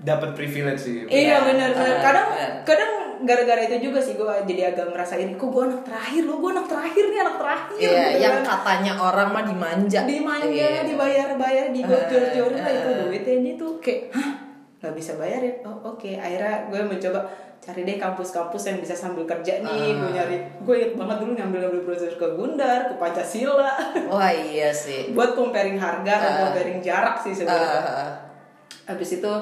[0.00, 0.94] dapat privilege sih.
[1.04, 1.90] Iya benar benar.
[1.90, 2.26] Ah, Kadang
[2.64, 2.92] kadang
[3.22, 6.66] gara-gara itu juga sih gue jadi agak ngerasain kok gue anak terakhir lo gue anak
[6.66, 8.44] terakhir nih anak terakhir Iya, gitu yang kan.
[8.50, 10.00] katanya orang mah dimanja.
[10.04, 10.82] dimanja Iya.
[10.84, 12.96] dibayar-bayar digocor-corin lah itu ah.
[13.02, 14.30] duitnya ini tuh kayak hah
[14.78, 17.20] nggak bisa bayar ya oh oke akhirnya gue mencoba
[17.60, 20.12] cari deh kampus-kampus yang bisa sambil kerja nih gue Ah.
[20.16, 23.76] nyari gue inget banget dulu ngambil-ngambil browser ke Gundar ke Pancasila
[24.08, 25.12] Wah, iya sih.
[25.12, 26.38] buat comparing harga dan Ah.
[26.42, 28.10] comparing jarak sih sebenarnya Ah,
[28.86, 29.32] habis itu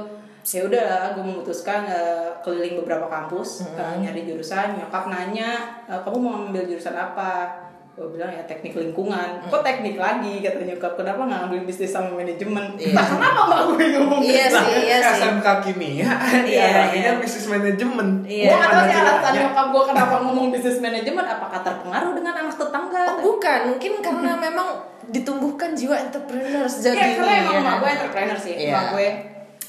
[0.50, 5.50] ya udah gue memutuskan eh, keliling beberapa kampus eh, nyari jurusan nyokap nanya
[5.84, 7.52] "Eh, kamu mau ngambil jurusan apa
[7.92, 12.14] gue bilang ya teknik lingkungan kok teknik lagi kata nyokap kenapa nggak ngambil bisnis sama
[12.14, 12.94] manajemen Iya.
[12.94, 14.54] nah kenapa mbak gue ngomong Iya gitu?
[14.56, 15.18] sih, iya sih.
[15.18, 16.06] SMK kimia,
[16.46, 17.12] Iya, artinya iya.
[17.18, 18.08] bisnis manajemen.
[18.22, 18.46] Iya.
[18.46, 19.40] gue nggak tahu sih alasan jelasnya?
[19.42, 24.32] nyokap gue kenapa ngomong bisnis manajemen apakah terpengaruh dengan anak tetangga Oh, bukan, mungkin karena
[24.38, 24.68] memang
[25.08, 27.18] ditumbuhkan jiwa entrepreneurs Iya, jadi.
[27.18, 28.70] karena emang emak gue entrepreneur sih Iya.
[28.70, 29.08] emak gue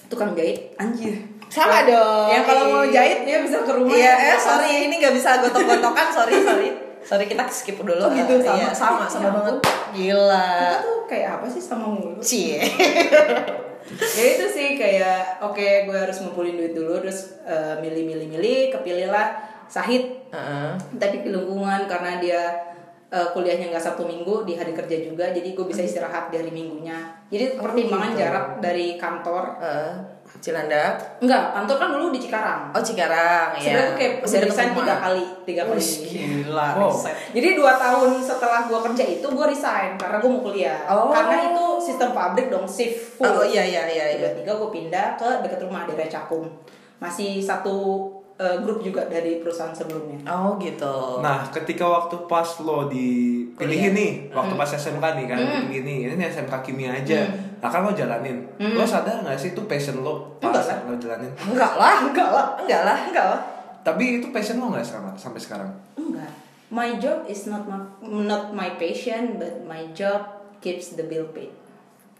[0.10, 1.16] tukang jahit anjir
[1.48, 2.30] Sama dong.
[2.30, 5.40] ya kalau mau jahit dia bisa ke rumah Iya, ya, eh sorry ini nggak bisa
[5.40, 6.70] gotok-gotokan, sorry sorry.
[7.00, 7.96] Sorry kita skip dulu.
[7.96, 8.54] Oh, gitu, sama.
[8.56, 9.56] Iya, sama, sama Ya banget.
[9.90, 10.50] Gila.
[10.52, 12.62] kita tuh kayak apa sih sama mulu Cie.
[13.90, 15.58] ya itu sih kayak oke
[15.90, 19.34] gue harus ngumpulin duit dulu terus eh, milih-milih-milih kepilihlah
[19.66, 20.72] Sahid Heeh.
[20.98, 22.42] tapi di lingkungan karena dia
[23.10, 26.50] eh, kuliahnya nggak Sabtu Minggu di hari kerja juga jadi gue bisa istirahat di hari
[26.50, 26.94] Minggunya
[27.28, 28.20] jadi pertimbangan gitu.
[28.20, 29.94] jarak dari kantor Heeh.
[30.30, 31.18] Cilandak.
[31.20, 33.66] enggak kantor kan dulu di Cikarang Oh Cikarang ya.
[33.66, 36.90] sebenarnya kayak Masih ada resign tiga kali tiga kali Wih, gila, Wow.
[36.94, 37.16] resign.
[37.34, 40.80] Jadi dua tahun setelah gue kerja itu gue resign karena gue mau kuliah.
[40.86, 41.10] Oh.
[41.10, 43.26] Karena itu sistem pabrik dong shift full.
[43.28, 44.30] Oh iya iya iya iya.
[44.32, 46.46] Tiba-tiba gue pindah ke dekat rumah daerah Cakung.
[47.00, 48.06] Masih satu
[48.40, 50.16] eh, grup juga dari perusahaan sebelumnya.
[50.26, 51.20] Oh gitu.
[51.20, 55.68] Nah, ketika waktu pas lo dipilihin nih, waktu pas SMK nih kan, Hmm.
[55.68, 57.28] dipilih ini nih SMK kimia aja.
[57.60, 60.56] Nah kan lo jalanin, lo sadar gak sih itu passion lo pas Hmm.
[60.56, 60.78] Enggak lah.
[60.88, 61.32] lo jalanin?
[61.46, 61.94] Enggak lah.
[62.02, 62.48] Enggak lah.
[62.58, 62.98] Enggak lah.
[63.06, 63.42] Enggak lah.
[63.80, 65.70] Tapi itu passion lo gak sekarang, sampai sekarang?
[65.94, 66.32] Enggak.
[66.72, 70.22] My job is not my not my passion, but my job
[70.58, 71.52] keeps the bill paid.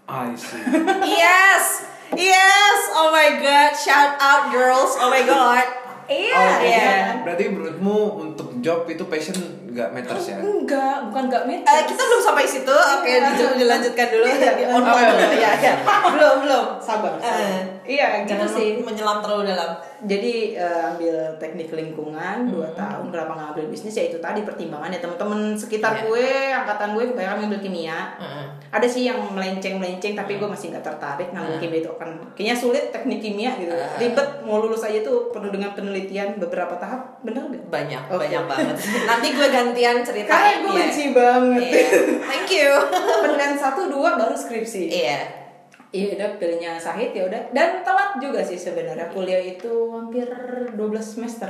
[0.04, 0.58] I see.
[1.22, 1.86] yes.
[2.12, 2.80] Yes.
[2.92, 3.72] Oh my god.
[3.72, 4.98] Shout out girls.
[4.98, 5.64] Oh my god.
[6.10, 6.34] Iya.
[6.36, 6.82] Oh, iya.
[6.82, 9.38] berarti- Berarti menurutmu untuk job itu passion
[9.70, 10.42] gak matters ya?
[10.42, 11.86] Enggak, bukan enggak Eh, matters.
[11.86, 12.74] kita belum sampai situ.
[12.74, 13.30] Oke, Iya.
[13.32, 14.26] dil- dilanjutkan dulu.
[14.26, 15.28] Iya, Di on Oh, iya, iya.
[15.32, 15.74] Ya, ya.
[16.10, 16.66] Belum, belum.
[16.80, 17.14] sabar.
[17.16, 17.38] sabar.
[17.40, 17.62] Eh.
[17.90, 18.70] Iya, gitu Jangan sih.
[18.80, 19.72] menyelam terlalu dalam.
[20.00, 24.96] jadi eh, ambil teknik lingkungan dua tahun kenapa nggak ambil bisnis ya itu tadi pertimbangannya
[24.98, 26.02] teman-teman sekitar Iya.
[26.02, 28.46] gue angkatan gue kebanyakan ngambil kimia Heeh.
[28.70, 32.56] ada sih yang melenceng melenceng tapi gue masih nggak tertarik ngambil kimia itu kan kayaknya
[32.56, 33.92] sulit teknik kimia gitu Ah.
[33.98, 37.68] ribet mau lulus aja tuh penuh dengan penelitian beberapa tahap bener gak?
[37.70, 38.24] Banyak, Oke.
[38.24, 38.76] banyak banget.
[39.04, 40.32] Nanti gue gantian cerita.
[40.32, 40.80] karena gue Iya.
[40.80, 41.84] benci banget Iya.
[42.24, 42.72] Thank you.
[43.20, 45.20] penilaian satu dua baru skripsi Iya.
[45.90, 50.30] Iya udah pilihnya Sahid ya udah dan telat juga sih sebenarnya kuliah itu hampir
[50.78, 51.50] 12 semester.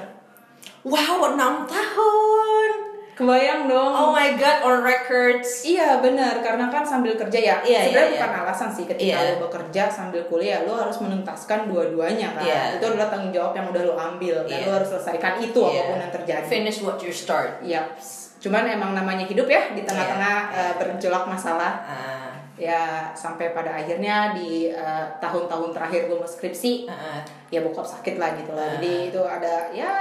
[0.82, 2.72] Wow, 6 tahun.
[3.12, 3.92] Kebayang dong.
[3.92, 5.68] Oh my god, on records.
[5.68, 7.56] Iya benar karena kan sambil kerja ya.
[7.60, 8.40] Iya, Sebenarnya iya, bukan iya.
[8.48, 9.36] alasan sih ketika Iya.
[9.36, 12.48] lo bekerja sambil kuliah lo harus menuntaskan dua-duanya kan.
[12.48, 12.62] Iya.
[12.80, 14.68] Itu adalah tanggung jawab yang udah lo ambil dan Iya.
[14.68, 15.68] lo harus selesaikan itu Iya.
[15.68, 16.46] apa pun yang terjadi.
[16.48, 17.60] Finish what you start.
[17.60, 17.92] Iya.
[18.40, 20.64] Cuman emang namanya hidup ya di tengah-tengah Iya.
[20.64, 21.74] eh, bergejolak masalah.
[21.84, 22.19] Ah,
[22.60, 27.24] Ya sampai pada akhirnya di eh, tahun-tahun terakhir gue mau skripsi ah.
[27.48, 28.68] ya bokap sakit lah gitu lah.
[28.68, 28.72] Ah.
[28.76, 29.94] Jadi itu ada ya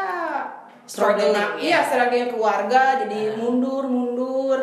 [0.83, 1.63] Struggling, struggle ya.
[1.63, 4.59] iya struggle keluarga jadi mundur mundur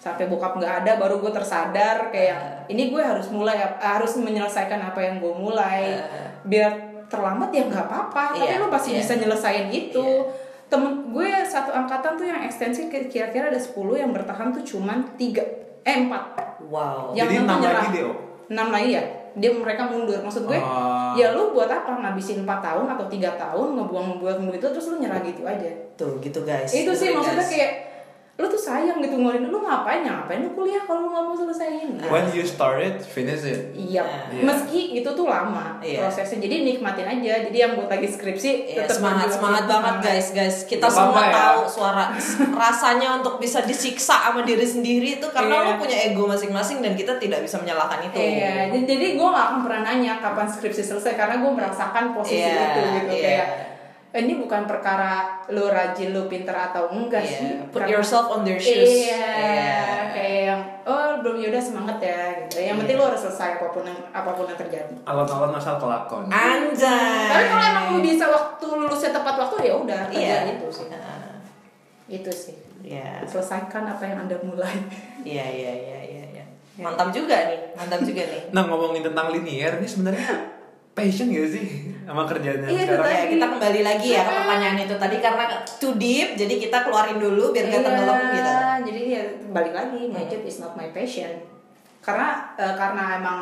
[0.00, 4.98] sampai bokap nggak ada baru gue tersadar kayak ini gue harus mulai harus menyelesaikan apa
[4.98, 6.32] yang gue mulai Ah.
[6.42, 6.72] biar
[7.06, 9.04] terlambat ya nggak apa-apa tapi Iya, lo pasti iya.
[9.04, 10.72] bisa nyelesain itu Iya.
[10.72, 15.44] temen gue satu angkatan tuh yang ekstensi kira-kira ada 10 yang bertahan tuh cuman tiga
[15.82, 16.22] eh empat
[16.62, 17.10] Wow.
[17.12, 18.16] yang Jadi enam lagi deh, oh?
[18.46, 21.14] enam lagi ya dia mereka mundur maksud gue Ah.
[21.14, 24.98] ya lu buat apa ngabisin 4 tahun atau tiga tahun ngebuang buang itu terus lu
[24.98, 26.66] nyerah gitu aja Tuh, gitu guys.
[26.68, 27.50] itu sih Dengerin, maksudnya guys.
[27.50, 27.70] kayak
[28.40, 31.36] lu tuh sayang gitu ngeluarin lu ngapain ya ngapain lu kuliah kalau lu nggak mau
[31.36, 33.70] selesaiin When you started, finish it.
[33.70, 34.00] Iya,
[34.32, 34.40] Iya.
[34.40, 36.00] meski itu tuh lama Iya.
[36.02, 37.44] prosesnya, jadi nikmatin aja.
[37.44, 40.08] Jadi yang buat lagi skripsi Iya, tetap semangat semangat banget Semangat.
[40.08, 41.32] guys guys kita Gak semua ya.
[41.34, 42.04] tahu suara
[42.64, 45.66] rasanya untuk bisa disiksa sama diri sendiri itu karena Iya.
[45.66, 49.46] lo punya ego masing-masing dan kita tidak bisa menyalahkan itu Iya, jadi, jadi gue gak
[49.46, 53.22] akan pernah nanya kapan skripsi selesai karena gue merasakan posisi Iya, itu gitu iya.
[53.22, 53.46] kayak
[54.12, 55.12] ini bukan perkara
[55.46, 58.82] lu rajin lu pinter atau enggak Iya, sih put Karena- yourself on their shoes.
[58.82, 59.78] iya Iya.
[60.10, 63.82] kayak yang oh belum yaudah semangat ya gitu yang penting lu harus selesai apa pun
[63.82, 66.26] yang apa pun yang terjadi Alon-alon asal kelakon.
[66.26, 67.28] Anjay.
[67.28, 70.36] tapi kalau emang lu bisa waktu lulusnya tepat waktu ya udah Iya.
[70.42, 71.38] kerja itu sih Nah,
[72.08, 73.22] itu sih Iya.
[73.22, 74.74] selesaikan apa yang anda mulai
[75.22, 76.44] Iya, iya, iya, iya, iya.
[76.76, 78.42] Mantap juga nih, mantap juga nih.
[78.50, 80.32] Nah ngomongin tentang linear ini sebenarnya
[80.90, 81.66] passion gak sih
[82.02, 83.06] sama kerjanya Iya, sekarang?
[83.06, 85.44] itu Ya, kita kembali lagi ya ke pertanyaan itu tadi karena
[85.78, 88.50] too deep, jadi kita keluarin dulu biar gak tenggelam gitu.
[88.50, 91.30] Iya, jadi ya balik lagi make it is not my passion.
[92.00, 93.40] Karena eh, karena emang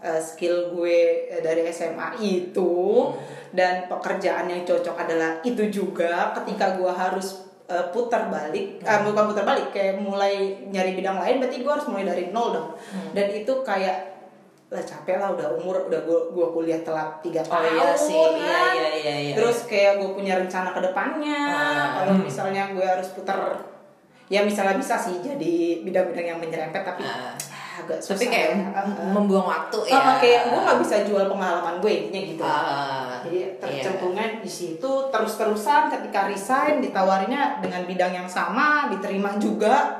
[0.00, 3.12] eh, skill gue eh, dari SMA itu
[3.52, 9.24] dan pekerjaan yang cocok adalah itu juga ketika gue harus eh, putar balik eh, bukan
[9.28, 10.32] putar balik kayak mulai
[10.64, 12.68] nyari bidang lain berarti gue harus mulai dari nol dong.
[13.12, 14.15] Dan itu kayak
[14.66, 18.18] lah capek lah udah umur udah gue gua kuliah telat tiga Oh tahun iya sih,
[18.18, 18.34] kan.
[18.34, 19.34] iya, iya, iya, iya.
[19.34, 21.86] terus kayak gue punya rencana ke depannya Ah.
[21.96, 23.62] kalau misalnya gue harus putar
[24.26, 27.38] ya misalnya bisa sih jadi bidang-bidang yang menyerempet tapi Ah.
[27.76, 28.66] agak susah Tapi kayak ya.
[28.72, 29.10] Ah, ah.
[29.12, 29.94] membuang waktu ya.
[29.94, 33.48] ah, kayak gue nggak bisa jual pengalaman gue intinya gitu Ah, jadi iya.
[33.62, 39.94] tercemplungnya di situ terus-terusan ketika resign ditawarinnya dengan bidang yang sama diterima juga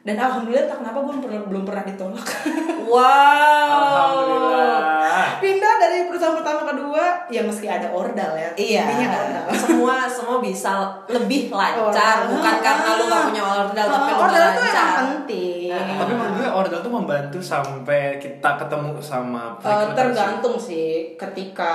[0.00, 2.26] dan alhamdulillah tak kenapa gue belum pernah belum pernah ditolak
[2.90, 3.70] Wow.
[3.70, 5.38] Alhamdulillah.
[5.38, 10.70] pindah dari perusahaan pertama kedua ya meski ada ordal ya Iya, ordal semua semua bisa
[11.06, 12.18] lebih lancar, Ordal.
[12.30, 14.86] bukan karena lu gak punya ordal tapi Ah, ordal itu lancar.
[14.90, 15.98] emang penting Ah.
[15.98, 19.94] Tapi menurut gue ordal tuh membantu sampai kita ketemu sama Eh, sih.
[19.94, 21.74] tergantung sih ketika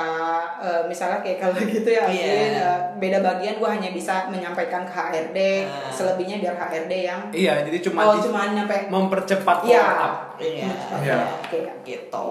[0.58, 2.28] eh, misalnya kayak kalau gitu ya Iya.
[2.28, 5.88] Alvin, eh, beda bagian gue hanya bisa menyampaikan ke HRD Ah.
[5.88, 9.80] selebihnya biar HRD yang Iya, jadi cuma oh cuma nyampe mempercepat Iya.
[9.80, 10.14] follow up.
[10.36, 10.70] Iya.
[11.00, 11.18] Iya.
[11.42, 12.28] oke Gitu.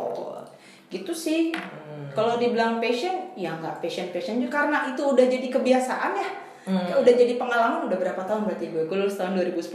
[0.90, 2.07] gitu sih Hmm.
[2.12, 6.29] kalau dibilang passion ya nggak passion passion juga karena itu udah jadi kebiasaan ya
[6.64, 6.81] Hmm.
[6.81, 9.68] Kayak udah jadi pengalaman udah berapa tahun berarti gue gue lulus tahun 2010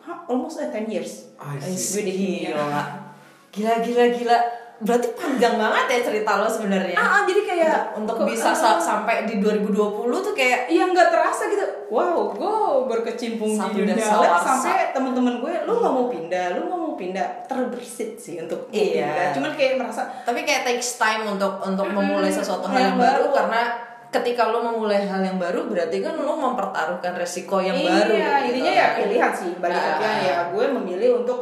[0.00, 2.50] Hah, almost eh, 10 years gue di dunia.
[2.52, 2.82] Gila.
[3.50, 4.38] Gila gila gila.
[4.76, 6.94] Berarti panjang banget ya cerita lo sebenarnya.
[6.94, 9.72] ah, ah, jadi kayak untuk kok- bisa sa- sampai di 2020
[10.20, 11.64] tuh kayak Iya nggak terasa gitu.
[11.88, 12.54] Wow, gue
[12.86, 16.94] berkecimpung Satu di dunia lab sampai teman-teman gue, lu nggak mau pindah, lu nggak mau
[16.94, 19.08] pindah, terbersit sih untuk Iya.
[19.08, 19.26] pindah.
[19.32, 23.24] Cuman kayak merasa tapi kayak takes time untuk untuk memulai sesuatu hal Yang baru.
[23.32, 23.62] karena
[24.10, 28.46] ketika lo memulai hal yang baru berarti kan lo mempertaruhkan resiko yang iya, baru gitu.
[28.50, 29.52] intinya ya pilihan sih.
[29.58, 29.86] Balik Ah.
[29.98, 31.38] pilihan ya, gue memilih untuk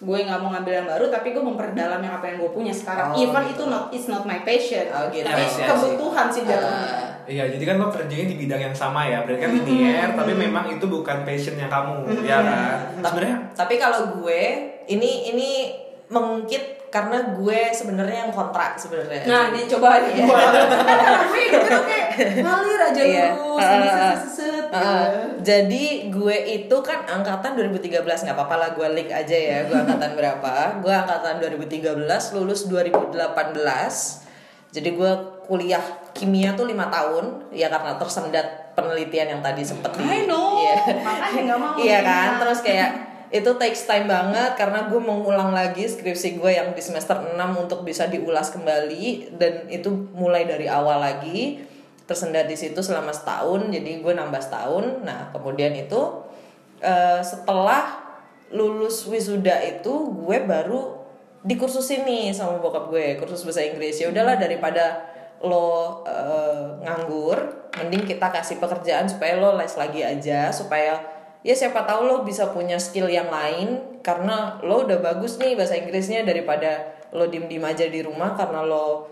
[0.00, 3.12] gue nggak mau ngambil yang baru tapi gue memperdalam yang apa yang gue punya sekarang.
[3.12, 3.52] Oh, Even gitu.
[3.52, 4.88] itu not it's not my passion.
[4.88, 5.28] Oh, gitu.
[5.28, 5.68] Tapi see.
[5.68, 6.88] kebutuhan sih jatuhnya.
[6.88, 7.08] Ah.
[7.30, 10.66] Iya, jadi kan lo kerjanya di bidang yang sama ya, berarti kan linear, tapi memang
[10.66, 12.90] itu bukan passionnya kamu, ya kan?
[12.98, 14.40] Sebenarnya tapi kalau gue
[14.90, 15.50] ini ini
[16.10, 20.26] mengungkit karena gue sebenarnya yang kontrak sebenarnya Nah, ini coba Iya.
[21.22, 22.06] gue hidup itu kayak
[22.42, 23.26] ngalir aja Iya.
[23.30, 24.14] Ah, ah, ah.
[24.18, 25.18] set, set, Uh, gitu.
[25.44, 30.14] jadi gue itu kan angkatan 2013 nggak apa-apa lah gue leak aja ya gue angkatan
[30.14, 31.94] berapa gue angkatan 2013
[32.32, 33.14] lulus 2018
[34.70, 35.12] jadi gue
[35.44, 40.54] kuliah kimia tuh lima tahun ya karena tersendat penelitian yang tadi sempet di I know,
[40.56, 40.74] Iya.
[41.00, 41.74] makanya nggak mau.
[41.76, 42.90] iya kan terus kayak
[43.30, 47.86] itu takes time banget karena gue mengulang lagi skripsi gue yang di semester 6 untuk
[47.86, 49.38] bisa diulas kembali.
[49.38, 51.62] Dan itu mulai dari awal lagi
[52.10, 55.06] tersendat di situ selama setahun jadi gue nambah setahun.
[55.06, 56.26] Nah kemudian itu
[56.82, 58.02] eh, setelah
[58.50, 60.98] lulus wisuda itu gue baru
[61.46, 63.94] di kursus ini sama bokap gue kursus bahasa Inggris.
[64.02, 65.06] Ya udahlah daripada
[65.38, 70.98] lo eh, nganggur mending kita kasih pekerjaan supaya lo les lagi aja supaya
[71.40, 75.76] ya siapa tahu lo bisa punya skill yang lain karena lo udah bagus nih bahasa
[75.76, 79.08] Inggrisnya daripada lo diem diem aja di rumah karena lo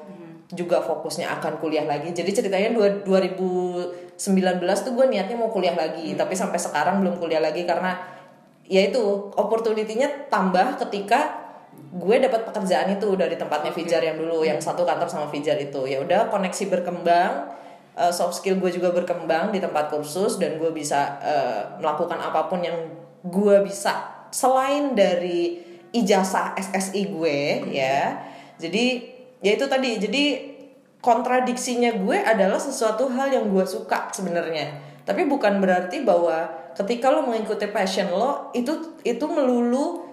[0.49, 2.09] juga fokusnya akan kuliah lagi.
[2.17, 7.45] Jadi ceritanya dua- 2019 tuh gue niatnya mau kuliah lagi tapi sampai sekarang belum kuliah
[7.45, 8.01] lagi karena
[8.65, 11.49] ya itu opportunity-nya tambah ketika
[11.89, 15.85] gue dapat pekerjaan itu dari tempatnya Fijar yang dulu yang satu kantor sama Fijar itu.
[15.85, 17.58] Ya udah koneksi berkembang
[17.99, 22.47] eh, soft skill gue juga berkembang di tempat kursus dan gue bisa eh, melakukan apa
[22.47, 22.79] pun yang
[23.27, 24.27] gue bisa.
[24.31, 25.59] Selain dari
[25.91, 27.39] ijazah SSI gue
[27.75, 28.23] ya.
[28.63, 28.87] Jadi
[29.43, 29.99] ya itu tadi.
[29.99, 30.25] Jadi
[31.03, 34.79] kontradiksinya gue adalah sesuatu hal yang gue suka sebenarnya.
[35.03, 40.05] Tapi bukan berarti bahwa ketika lo mengikuti passion lo itu itu melulu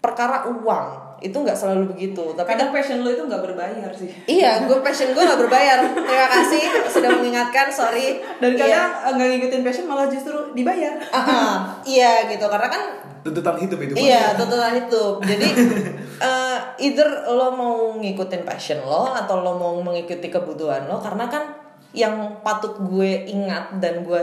[0.00, 4.64] perkara uang itu nggak selalu begitu tapi kadang passion lo itu nggak berbayar sih iya
[4.64, 8.60] gue passion gue nggak berbayar terima kasih sudah mengingatkan sorry dan Iya.
[8.60, 11.54] kadang eh, nggak ngikutin passion malah justru dibayar Ah, ah.
[11.84, 12.82] iya gitu karena kan
[13.20, 13.92] tuntutan hidup itu.
[14.00, 15.20] Iya, tuntutan hidup.
[15.20, 15.48] Jadi
[16.24, 21.44] eh, either lo mau ngikutin passion lo atau lo mau mengikuti kebutuhan lo karena kan
[21.92, 24.22] yang patut gue ingat dan gue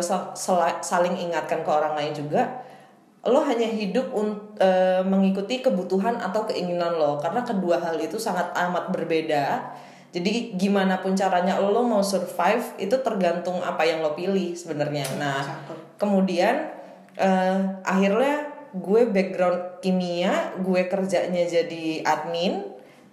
[0.82, 2.48] saling ingatkan ke orang lain juga
[3.28, 8.56] lo hanya hidup un- eh, mengikuti kebutuhan atau keinginan lo karena kedua hal itu sangat
[8.56, 9.76] amat berbeda.
[10.16, 15.04] Jadi gimana pun caranya lo mau survive itu tergantung apa yang lo pilih sebenarnya.
[15.20, 15.44] Nah
[16.00, 16.72] kemudian
[17.20, 22.64] eh, akhirnya gue background kimia gue kerjanya jadi admin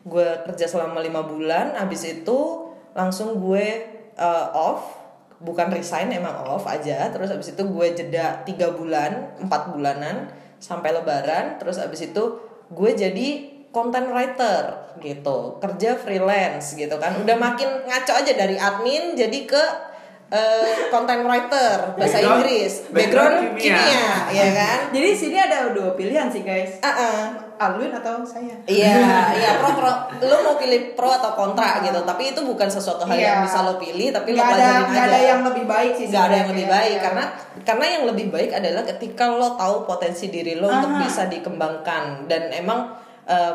[0.05, 3.67] gue kerja selama lima bulan abis itu langsung gue
[4.15, 5.04] eh, off
[5.45, 7.13] bukan resign emang off aja.
[7.13, 11.61] Terus abis itu gue jeda tiga bulan empat bulanan sampai lebaran.
[11.61, 12.41] Terus abis itu
[12.73, 13.29] gue jadi
[13.71, 17.21] content writer gitu kerja freelance gitu kan.
[17.21, 19.94] Udah makin ngaco aja dari admin jadi ke
[20.35, 23.79] eh, content writer bahasa Background- Inggris background background kimia.
[23.79, 26.79] kimia ya kan Jadi sini ada dua pilihan sih guys.
[26.81, 27.23] Ah, ah.
[27.55, 28.51] Alwin atau saya.
[28.65, 28.99] Iya,
[29.39, 29.87] iya pro pro.
[30.21, 33.47] Lo mau pilih pro atau kontra gitu, tapi itu bukan sesuatu hal yang Iya.
[33.47, 35.01] bisa lo pilih, tapi lo Nggak ada aja.
[35.07, 36.11] ada yang lebih baik sih.
[36.11, 37.01] Nggak ada yang lebih baik Iya.
[37.01, 37.25] karena
[37.63, 41.01] karena yang lebih baik adalah ketika lo tahu potensi diri lo untuk Aha.
[41.01, 42.91] bisa dikembangkan dan emang
[43.25, 43.55] eh,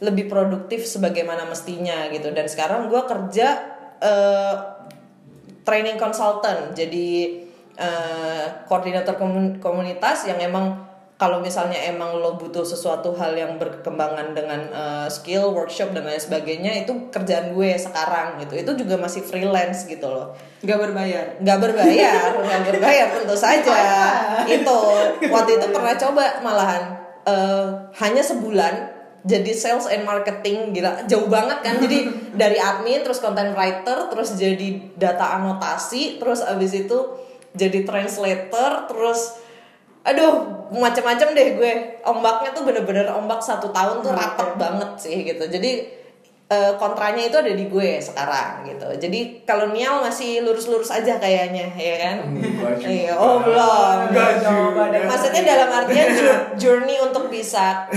[0.00, 2.28] lebih produktif sebagaimana mestinya gitu.
[2.30, 3.48] Dan sekarang gue kerja
[4.00, 4.54] eh,
[5.64, 7.40] training consultant, jadi
[7.74, 14.36] eh, koordinator komun- komunitas yang emang kalau misalnya emang lo butuh sesuatu hal yang berkembangan
[14.36, 18.54] dengan eh, skill, workshop dan lain sebagainya itu kerjaan gue sekarang gitu.
[18.60, 21.24] Itu juga masih freelance gitu loh nggak berbayar.
[21.44, 23.76] nggak berbayar nggak berbayar tentu saja
[24.48, 24.78] itu
[25.28, 26.82] waktu itu pernah coba malahan
[27.28, 27.66] eh,
[28.00, 28.93] hanya sebulan
[29.24, 31.80] jadi sales and marketing gila jauh banget kan.
[31.80, 36.98] Jadi dari admin terus content writer terus jadi data anotasi terus abis itu
[37.56, 39.40] jadi translator terus
[40.04, 41.72] aduh macam-macam deh gue.
[42.04, 45.48] Ombaknya tuh bener-bener ombak satu tahun tuh rapet banget sih gitu.
[45.48, 46.03] Jadi
[46.46, 51.66] eh, kontranya itu ada di gue sekarang gitu jadi kalau Nial masih lurus-lurus aja kayaknya
[51.74, 52.16] ya kan.
[52.76, 54.12] Iya, oh belum
[55.02, 57.88] maksudnya dalam artian jour- journey untuk bisa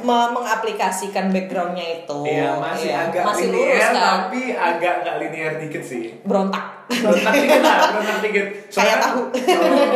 [0.00, 5.16] me- mengaplikasikan backgroundnya itu Iya masih Iya, agak masih linear lurus kan tapi agak nggak
[5.18, 6.02] linear dikit sih.
[6.22, 8.46] berontak Berontak dikit lah, berontak dikit.
[8.68, 9.20] Kayak tahu.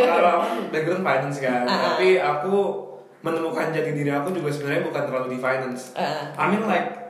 [0.04, 1.78] Kalau aku background finance kan, Ah.
[1.90, 2.54] tapi aku
[3.20, 5.90] menemukan jati diri aku juga sebenarnya bukan terlalu di finance.
[5.94, 6.30] Ah.
[6.32, 7.03] I mean like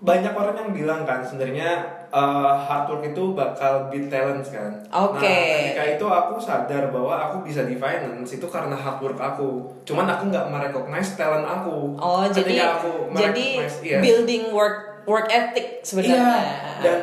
[0.00, 4.80] banyak orang yang bilang kan sebenarnya uh, hard work itu bakal beat talent kan.
[4.88, 5.28] Oke.
[5.28, 9.68] Nah, ketika itu aku sadar bahwa aku bisa di finance itu karena hard work aku.
[9.84, 12.00] Cuman aku nggak merecognize talent aku.
[12.00, 13.98] oh Ketika jadi aku jadi merecognize, iya.
[14.00, 16.36] building work work ethic sebenarnya Iya.
[16.80, 16.98] Dan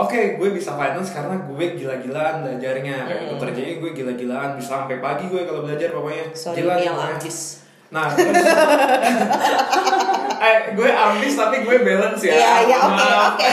[0.00, 2.96] oke gue bisa finance karena gue gila-gilaan belajarnya.
[3.04, 6.32] Kayak gitu kerjanya gue gila-gilaan bisa sampai pagi gue kalau belajar pokoknya.
[6.32, 7.20] sorry Gila, pokoknya.
[7.20, 8.38] ambis Nah, terus
[10.40, 12.32] eh gue ambis tapi gue balance ya.
[12.32, 13.28] Iya, iya, oke, Maaf.
[13.30, 13.50] oke.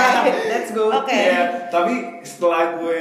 [0.50, 0.88] Let's go.
[0.90, 1.12] Oke.
[1.12, 3.00] Iya, tapi setelah gue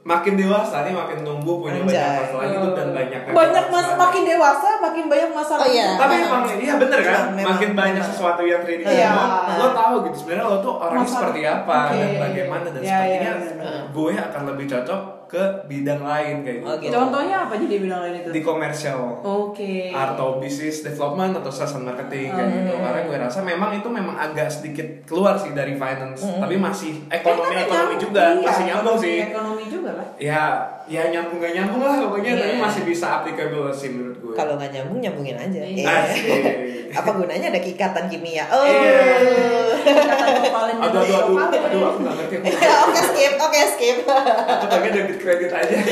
[0.00, 2.20] makin dewasa nih makin tumbuh punya banyak Anjay.
[2.24, 5.60] masalah hidup dan banyak Banyak mas makin dewasa makin banyak masalah.
[5.60, 5.88] Oh, iya.
[5.94, 8.08] tapi emang iya bener kan Memang, memang, makin banyak memang.
[8.10, 9.12] sesuatu yang terjadi Iya.
[9.54, 11.96] lo tahu gitu sebenarnya lo tuh orangnya seperti apa Oke.
[11.96, 13.82] dan bagaimana dan Iya, sepertinya iya, benar-benar.
[13.92, 16.90] gue akan lebih cocok ke bidang lain kayak gitu.
[16.90, 18.28] Contohnya apa jadi bilang lain itu?
[18.30, 19.94] di komersial Oke.
[19.94, 22.58] atau business development atau sales and marketing kayak Hmm.
[22.60, 27.06] gitu karena gue rasa memang itu memang agak sedikit keluar sih dari finance tapi masih
[27.06, 28.02] ekonomi Kan ekonomi nyambung.
[28.02, 30.06] juga Iya, masih nyambung ekonomi- sih Ekonomi juga kan.
[30.18, 30.42] ya
[30.90, 32.66] ya nyambung gak nyambung lah pokoknya tapi Iya.
[32.66, 34.32] masih bisa applicable sih menurut gue.
[34.34, 35.62] Kalau nggak nyambung nyambungin aja.
[35.62, 35.86] Iya.
[35.86, 35.86] Iya.
[35.86, 36.42] Asik.
[36.98, 38.42] apa gunanya ada ikatan kimia?
[38.50, 38.66] Oh.
[38.66, 38.98] Iya.
[39.86, 41.36] Kata Valen aduh aduh aduh.
[41.38, 43.96] Aduh aku gak ngerti Ya, oke skip oke skip.
[44.02, 45.76] Aku pengen debit kredit aja.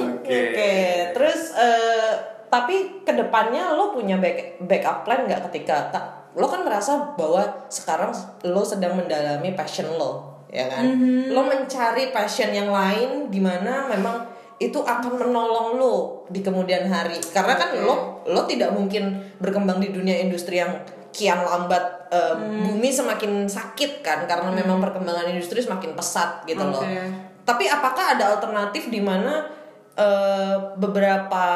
[0.00, 0.32] Oke.
[0.54, 0.72] Oke,
[1.12, 2.12] terus eh,
[2.46, 6.04] tapi ke depannya lo punya back backup plan nggak ketika tak
[6.38, 8.14] lo kan merasa bahwa sekarang
[8.46, 10.84] lo sedang mendalami passion lo, ya kan?
[11.30, 14.26] Lo mencari passion yang lain di mana memang
[14.60, 15.96] itu akan menolong lo
[16.28, 17.16] di kemudian hari.
[17.32, 20.76] Karena kan lo lo tidak mungkin berkembang di dunia industri yang
[21.10, 26.82] kian lambat eh, bumi semakin sakit kan karena memang perkembangan industri semakin pesat gitu loh.
[26.82, 27.30] Oke.
[27.40, 29.48] Tapi apakah ada alternatif di mana
[29.96, 31.46] eh, beberapa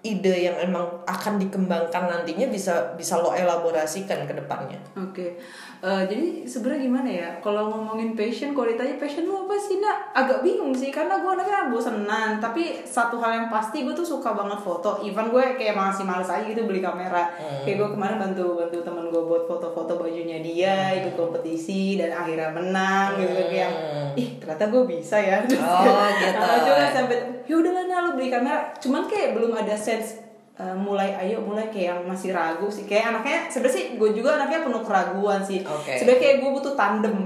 [0.00, 4.80] ide yang emang akan dikembangkan nantinya bisa bisa lo elaborasikan ke depannya?
[4.96, 5.36] Oke,
[5.80, 7.28] Eh, jadi sebenarnya gimana ya?
[7.40, 10.12] Kalau ngomongin passion, kalau ditanya passion lu apa sih, nak?
[10.12, 12.36] Agak bingung sih, karena gue anaknya bosenan.
[12.36, 15.00] Tapi satu hal yang pasti gue tuh suka banget foto.
[15.00, 17.32] Even gue kayak masih males aja gitu beli kamera.
[17.64, 22.52] Kayak gue kemarin bantu bantu temen gue buat foto-foto bajunya dia, ikut kompetisi dan akhirnya
[22.52, 23.72] menang gitu kayak.
[24.20, 25.40] Ih ternyata gue bisa ya.
[25.80, 26.36] Oh, gitu.
[26.36, 28.68] Nah, cuma sampai ya udahlah nah lu beli kamera.
[28.76, 30.29] Cuman kayak belum ada sense
[30.60, 34.36] Uh, mulai ayo mulai kayak yang masih ragu sih kayak anaknya sebenarnya sih gue juga
[34.36, 35.96] anaknya penuh keraguan sih Oke.
[35.96, 37.16] sebenarnya kayak gue butuh tandem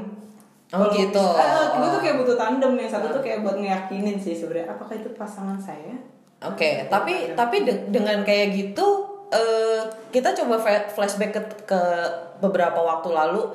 [0.70, 1.18] Oh, Kalau gitu.
[1.18, 4.70] bisa- eh, gue tuh kayak butuh tandem yang satu tuh kayak buat ngeyakinin sih sebenarnya
[4.70, 5.99] apakah itu pasangan saya
[6.42, 8.87] Oke, tapi tapi de- dengan kayak gitu
[9.29, 10.55] eh, kita coba
[10.87, 11.81] flashback ke, ke
[12.38, 13.51] beberapa waktu lalu.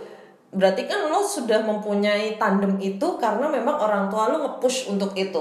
[0.50, 5.40] Berarti kan lo sudah mempunyai tandem itu karena memang orang tua lo nge-push untuk itu.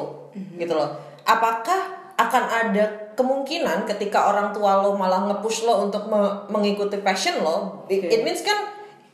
[0.55, 0.95] Gitu loh.
[1.25, 7.39] Apakah akan ada kemungkinan ketika orang tua lo malah nge-push lo untuk me- mengikuti passion
[7.39, 8.11] lo, it, Oke.
[8.11, 8.59] it means kan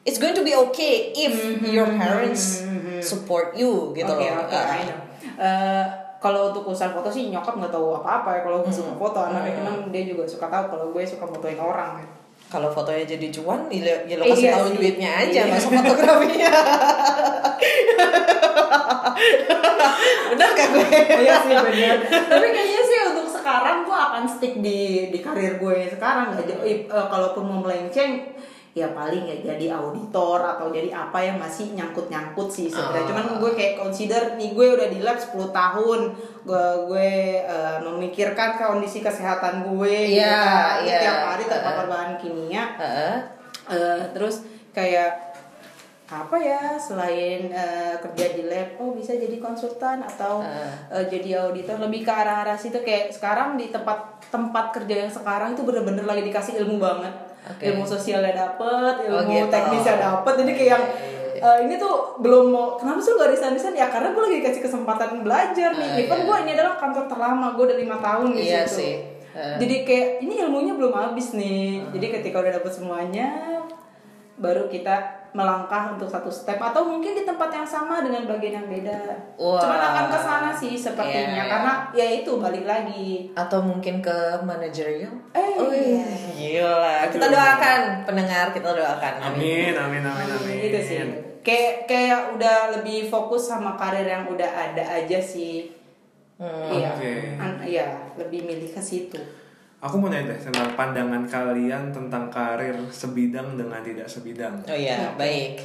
[0.03, 2.64] it's going to be okay if your parents
[2.99, 4.45] support you gitu Oke loh.
[4.49, 4.99] I know.
[5.37, 5.85] Eh,
[6.19, 9.53] kalau untuk urusan foto sih nyokap nggak tahu apa-apa ya kalau gue suka foto anaknya
[9.59, 12.07] emang dia juga suka tahu kalau gue suka fotoin orang ya.
[12.47, 14.77] Kalau fotonya jadi cuan, ya lo- ya lo Eh, kasih iya tahu sih.
[14.79, 15.51] duitnya aja, Iya.
[15.51, 16.51] masa fotografinya.
[20.31, 20.87] Bener kan gue?
[21.17, 21.97] Iya sih benar.
[22.05, 22.94] Tapi kayaknya sih
[23.55, 26.67] sekarang gue akan stick di di karir gue sekarang nggak jauh.
[26.67, 28.35] eh, kalaupun mau melenceng
[28.75, 33.07] ya paling ya jadi auditor atau jadi apa yang masih nyangkut-nyangkut sih sebenarnya.
[33.07, 33.09] Ah.
[33.14, 36.01] Cuman gue kayak consider nih gue udah di lab 10 tahun.
[36.43, 37.11] Gue gue
[37.47, 40.83] eh, memikirkan kondisi kesehatan gue Iya, kan.
[40.83, 40.99] iya.
[41.07, 42.75] tiap hari terpapar bahan kimia.
[42.75, 43.17] Heeh.
[43.71, 44.43] Eh, terus
[44.75, 45.34] kayak
[46.16, 50.70] apa ya selain eh, kerja di lab oh bisa jadi konsultan atau Ah.
[50.92, 55.11] eh, jadi auditor lebih ke arah arah situ kayak sekarang di tempat tempat kerja yang
[55.11, 57.14] sekarang itu bener-bener lagi dikasih ilmu banget
[57.46, 57.62] Oke.
[57.66, 59.50] ilmu sosialnya dapet Oh, ilmu gitu.
[59.50, 60.85] teknisnya dapet jadi kayak yang
[61.37, 64.37] eh, ini tuh belum mau kenapa sih lu gak resign resign ya karena gue lagi
[64.38, 66.24] dikasih kesempatan belajar nih Ah, even iya.
[66.24, 68.94] gue ini adalah kantor terlama gue udah lima tahun di Iya situ sih.
[69.33, 69.57] Ah.
[69.57, 73.27] jadi kayak ini ilmunya belum habis nih jadi ketika udah dapet semuanya
[74.37, 78.68] baru kita melangkah untuk satu step atau mungkin di tempat yang sama dengan bagian yang
[78.70, 78.99] beda.
[79.35, 79.59] Wah.
[79.59, 81.44] Cuman akan ke sana sih sepertinya Iya, iya.
[81.51, 83.35] karena ya itu balik lagi.
[83.35, 85.11] Atau mungkin ke manajerial?
[85.35, 86.07] Eh, Oh, iya.
[86.33, 87.11] gila.
[87.11, 89.14] Kita doakan pendengar, kita doakan.
[89.35, 90.57] Amin, amin, amin, amin.
[90.62, 90.99] Gitu sih.
[91.42, 95.66] Kayak kayak udah lebih fokus sama karir yang udah ada aja sih.
[96.38, 96.90] Iya.
[96.94, 97.12] Oke.
[97.37, 99.18] An- Iya, lebih milih ke situ.
[99.85, 104.57] Aku mau nanya deh tentang pandangan kalian tentang karir sebidang dengan tidak sebidang.
[104.64, 105.61] Oh iya, baik.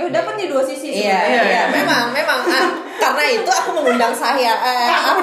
[0.00, 1.42] Eh, dapat nih dua sisi Iya, sebenarnya.
[1.44, 2.40] iya, memang, memang.
[2.48, 4.56] Ah, karena itu aku mengundang saya.
[4.56, 5.20] Eh, aku,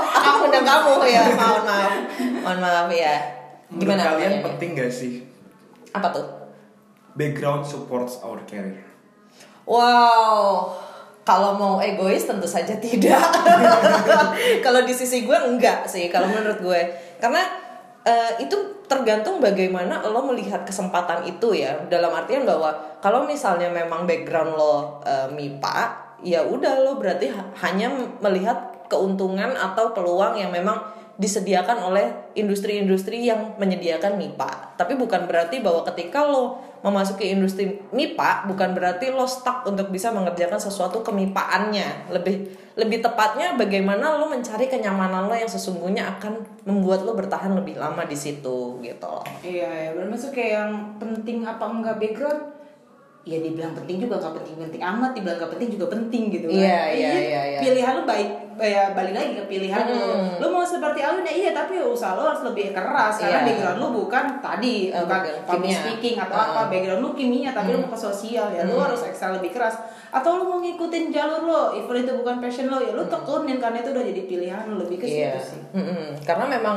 [0.00, 1.22] aku mengundang kamu ya.
[1.28, 1.92] Mohon maaf,
[2.40, 3.14] mohon maaf ya.
[3.68, 4.00] Menurut Gimana?
[4.02, 4.44] kalian pertanyaannya?
[4.46, 5.12] penting gak sih
[5.90, 6.24] Apa tuh?
[7.14, 8.80] background supports our career?
[9.64, 10.72] Wow,
[11.22, 13.20] kalau mau egois tentu saja tidak.
[14.64, 16.80] kalau di sisi gue enggak sih, kalau menurut gue,
[17.16, 17.40] karena
[18.04, 21.88] eh, itu tergantung bagaimana lo melihat kesempatan itu ya.
[21.88, 25.78] Dalam artian bahwa kalau misalnya memang background lo eh, MIPA,
[26.20, 27.90] ya udah lo berarti ha- hanya
[28.20, 30.76] melihat keuntungan atau peluang yang memang
[31.14, 34.76] disediakan oleh industri-industri yang menyediakan MIPA.
[34.76, 40.12] Tapi bukan berarti bahwa ketika lo memasuki industri MIPA bukan berarti lo stuck untuk bisa
[40.12, 42.12] mengerjakan sesuatu kemipaannya.
[42.12, 47.80] Lebih lebih tepatnya bagaimana lo mencari kenyamanan lo yang sesungguhnya akan membuat lo bertahan lebih
[47.80, 49.14] lama di situ gitu.
[49.40, 52.53] Iya, ya, bermaksud kayak yang penting apa enggak background
[53.24, 56.60] ya dibilang penting juga nggak penting penting amat dibilang nggak penting juga penting gitu kan
[56.60, 57.58] Iya, iya, Jadi, iya, iya.
[57.58, 60.36] pilihan lu baik ya balik lagi ke pilihan lu Hmm.
[60.38, 63.46] lu mau seperti Alun ya iya tapi usaha lu harus lebih keras karena Iya.
[63.48, 66.46] background lu bukan tadi Eh, bukan public speaking atau Ah.
[66.46, 68.84] apa background lu kimia tapi lu mau ke sosial ya lu Hmm.
[68.86, 69.74] harus excel lebih keras
[70.10, 73.80] atau lu mau ngikutin jalur lo even itu bukan passion lo ya lu tekunin karena
[73.80, 76.20] itu udah jadi pilihan lu lebih ke situ sih Mm-mm.
[76.22, 76.76] Karena memang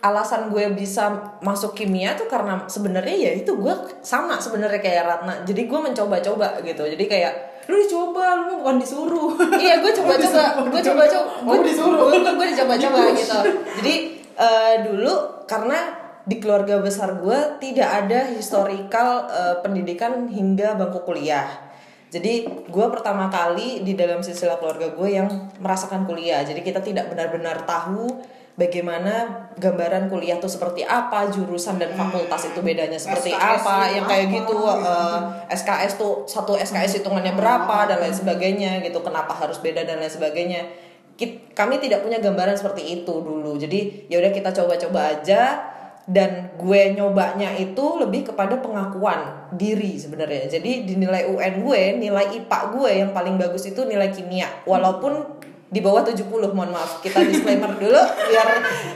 [0.00, 5.34] alasan gue bisa masuk kimia tuh karena sebenarnya ya itu gue sama sebenarnya kayak Ratna.
[5.44, 6.82] Jadi gue mencoba-coba gitu.
[6.88, 7.32] Jadi kayak
[7.68, 9.36] lu dicoba lu bukan disuruh.
[9.62, 11.30] Iya gue coba-coba gue coba-coba.
[11.44, 12.08] Gue disuruh.
[12.16, 13.38] gue dicoba-coba gitu.
[13.80, 13.94] Jadi
[14.40, 15.78] eh, dulu karena
[16.24, 21.68] di keluarga besar gue tidak ada historical eh, pendidikan hingga bangku kuliah.
[22.10, 25.28] Jadi gue pertama kali di dalam silsilah keluarga gue yang
[25.62, 26.42] merasakan kuliah.
[26.42, 32.60] Jadi kita tidak benar-benar tahu bagaimana gambaran kuliah itu seperti apa jurusan dan fakultas itu
[32.60, 34.84] bedanya seperti SKS apa yang kayak apa, gitu gitu.
[34.84, 35.18] eh,
[35.56, 40.12] SKS tuh satu SKS hitungannya berapa dan lain sebagainya gitu kenapa harus beda dan lain
[40.12, 40.68] sebagainya.
[41.16, 45.70] Kit- kami tidak punya gambaran seperti itu dulu jadi ya udah kita coba-coba aja
[46.10, 50.50] dan gue nyobanya itu lebih kepada pengakuan diri sebenarnya.
[50.50, 55.38] Jadi di nilai UN gue nilai IPA gue yang paling bagus itu nilai kimia walaupun
[55.70, 57.94] di bawah 70 mohon maaf kita disclaimer dulu
[58.26, 58.48] biar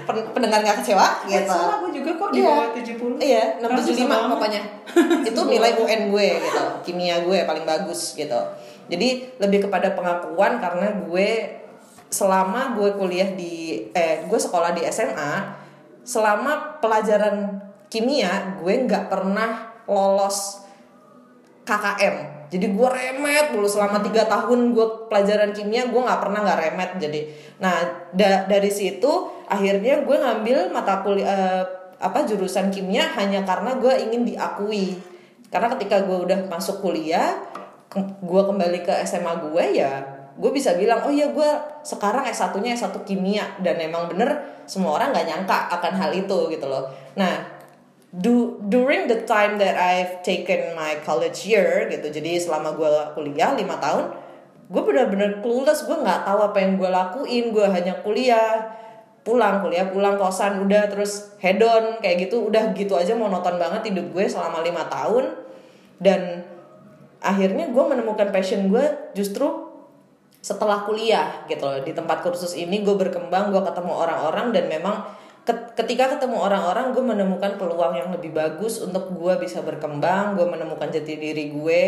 [0.03, 2.51] pen- pendengar nggak kecewa Ya, gitu sama gue juga kok di Iya.
[2.51, 4.29] bawah 70 Iya, Karena susah 675 banget.
[4.29, 4.63] pokoknya.
[5.25, 6.65] itu nilai UN gue gitu.
[6.83, 8.41] Kimia gue paling bagus gitu.
[8.85, 11.29] Jadi lebih kepada pengakuan karena gue
[12.09, 13.55] selama gue kuliah di
[13.91, 15.33] eh gue sekolah di SMA,
[16.03, 17.55] selama pelajaran
[17.87, 19.51] kimia gue nggak pernah
[19.85, 20.67] lolos
[21.63, 23.67] KKM jadi gue remet mulu.
[23.67, 26.91] Selama tiga tahun gue pelajaran kimia gue nggak pernah nggak remet.
[27.03, 27.21] Jadi
[27.59, 29.11] nah da- dari situ
[29.51, 31.63] akhirnya gue ngambil mata kuliah eh,
[31.99, 34.95] apa jurusan kimia hanya karena gue ingin diakui.
[35.51, 37.43] Karena ketika gue udah masuk kuliah
[37.91, 39.93] ke- gue kembali ke SMA gue ya
[40.35, 41.51] gue bisa bilang oh iya gue
[41.87, 43.59] sekarang S1 nya S1 kimia.
[43.59, 46.87] Dan emang bener semua orang nggak nyangka akan hal itu gitu loh.
[47.19, 47.54] Nah
[48.15, 52.11] du- during the time that I've taken my college year gitu.
[52.11, 54.15] Jadi selama gue kuliah lima tahun
[54.71, 55.87] gue bener-bener clueless.
[55.87, 57.45] Gue nggak tahu apa yang gue lakuin.
[57.51, 58.71] Gue hanya kuliah
[59.25, 62.47] pulang kuliah pulang kosan udah terus head on kayak gitu.
[62.47, 65.35] Udah gitu aja monoton banget hidup gue selama lima tahun.
[65.99, 66.47] Dan
[67.25, 68.85] akhirnya gue menemukan passion gue
[69.17, 69.75] justru
[70.45, 71.65] setelah kuliah gitu.
[71.65, 76.97] Loh di tempat kursus ini gue berkembang gue ketemu orang-orang dan memang ketika ketemu orang-orang
[76.97, 81.85] gue menemukan peluang yang lebih bagus untuk gue bisa berkembang gue menemukan jati diri gue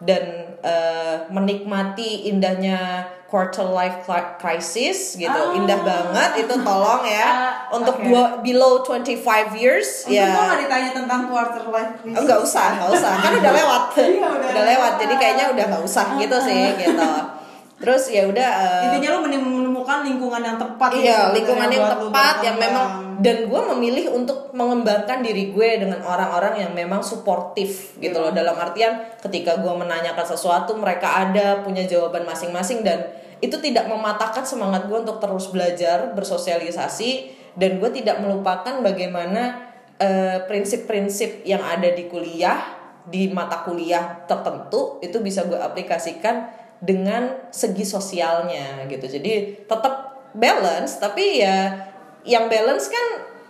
[0.00, 4.06] dan eh, menikmati indahnya quarter life
[4.38, 5.34] crisis gitu.
[5.34, 5.56] Ah.
[5.56, 7.26] indah banget itu tolong ya.
[7.26, 10.30] Ah, untuk dua below 25 years Untung ya.
[10.30, 12.22] gue gak ditanya tentang quarter life crisis.
[12.22, 15.84] Nggak usah, nggak usah, kan udah lewat, Iya, udah udah lewat, jadi kayaknya udah nggak
[15.84, 17.08] usah gitu sih, gitu.
[17.76, 18.48] Terus ya udah.
[18.56, 22.86] eh, Intinya lu menemukan lingkungan yang tepat gitu Iya, sebenarnya lingkungan yang tepat yang memang
[23.16, 28.52] dan gue memilih untuk mengembangkan diri gue dengan orang-orang yang memang suportif gitu loh dalam
[28.52, 33.08] artian ketika gue menanyakan sesuatu mereka ada punya jawaban masing-masing dan
[33.40, 40.44] itu tidak mematahkan semangat gue untuk terus belajar bersosialisasi dan gue tidak melupakan bagaimana eh,
[40.44, 42.60] prinsip-prinsip yang ada di kuliah
[43.08, 49.06] di mata kuliah tertentu itu bisa gue aplikasikan dengan segi sosialnya gitu.
[49.06, 49.94] Jadi tetap
[50.36, 51.88] balance tapi ya
[52.26, 53.06] yang balance kan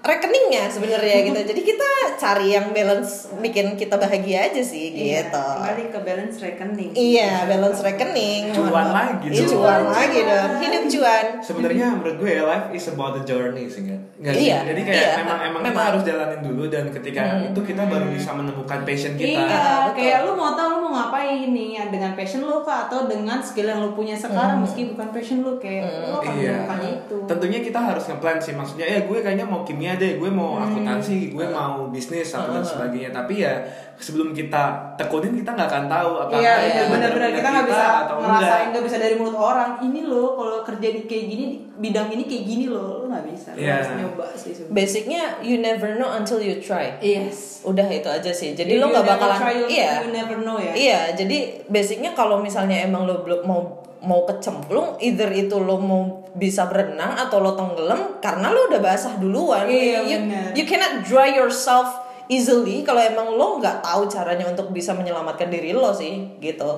[0.07, 5.37] rekeningnya sebenarnya gitu jadi kita cari yang balance bikin kita bahagia aja sih Iya, gitu
[5.37, 9.51] kembali ke balance rekening iya balance rekening Cuan lagi Iya, dong.
[9.53, 13.83] cuan lagi dong hidup cuan Sebenarnya menurut gue ya life is about the journey sih
[13.85, 14.01] kan.
[14.19, 15.87] Iya, Jadi kayak iya, memang emang kita memang.
[15.87, 19.37] harus jalanin dulu dan ketika itu kita baru bisa menemukan passion kita.
[19.37, 19.45] Iya,
[19.85, 19.95] betul.
[19.95, 23.39] kayak lu mau tahu lu mau ngapain nih ya, dengan passion lu kah atau dengan
[23.39, 26.57] skill yang lu punya sekarang meski bukan passion lu kayak lu akan Iya.
[26.97, 27.17] itu.
[27.27, 31.33] Tentunya kita harus ngeplan sih maksudnya ya gue kayaknya mau kimia deh, gue mau akuntansi,
[31.35, 33.11] gue mau bisnis atau dan sebagainya.
[33.11, 33.53] Tapi ya
[33.97, 38.15] sebelum kita tekunin kita nggak akan tahu apakah Iya, iya benar-benar kita nggak bisa atau
[38.21, 39.71] ngerasain nggak bisa dari mulut orang.
[39.81, 41.45] Ini loh kalau kerja di kayak gini
[41.77, 43.51] bidang ini kayak gini loh, lu nggak bisa.
[43.57, 43.81] Iya.
[43.81, 44.77] harus nyoba sih sebenarnya.
[44.77, 47.65] basicnya you never know until you try Yes.
[47.65, 50.37] udah itu aja sih jadi If lo you nggak bakalan try, you, iya you never
[50.45, 50.73] know ya.
[50.77, 53.61] Iya, jadi basicnya kalau misalnya emang lo belum mau
[54.07, 59.17] mau kecemplung, either itu lo mau bisa berenang atau lo tenggelam karena lo udah basah
[59.17, 59.65] duluan.
[59.65, 60.19] Iya, you,
[60.53, 65.73] you cannot dry yourself easily kalau emang lo nggak tahu caranya untuk bisa menyelamatkan diri
[65.73, 66.77] lo sih, gitu.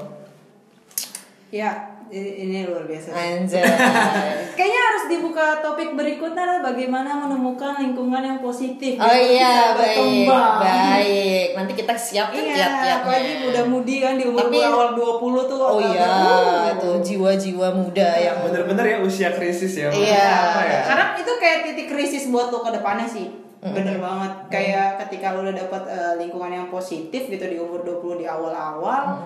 [1.50, 3.12] Ya, ini luar biasa.
[3.12, 3.64] Anjay.
[4.58, 8.96] Kayaknya harus dibuka topik berikutnya adalah bagaimana menemukan lingkungan yang positif.
[8.96, 10.58] Oh iya, baik, berkembang.
[10.58, 11.46] baik.
[11.54, 12.92] Nanti kita siap Iya, kiat-kiatnya.
[13.00, 15.60] apalagi muda-mudi kan di umur Tapi- awal 20 tuh.
[15.60, 16.74] Oh iya, uh.
[16.74, 19.88] itu jiwa-jiwa muda yang Bener-bener ya usia krisis ya.
[19.88, 20.28] Iya.
[20.28, 20.80] Apa ya?
[20.88, 23.28] Karena itu kayak titik krisis buat lo ke depannya sih.
[23.58, 24.32] Bener banget.
[24.48, 29.18] Kayak ketika lo udah dapat eh, lingkungan yang positif gitu di umur 20 di awal-awal.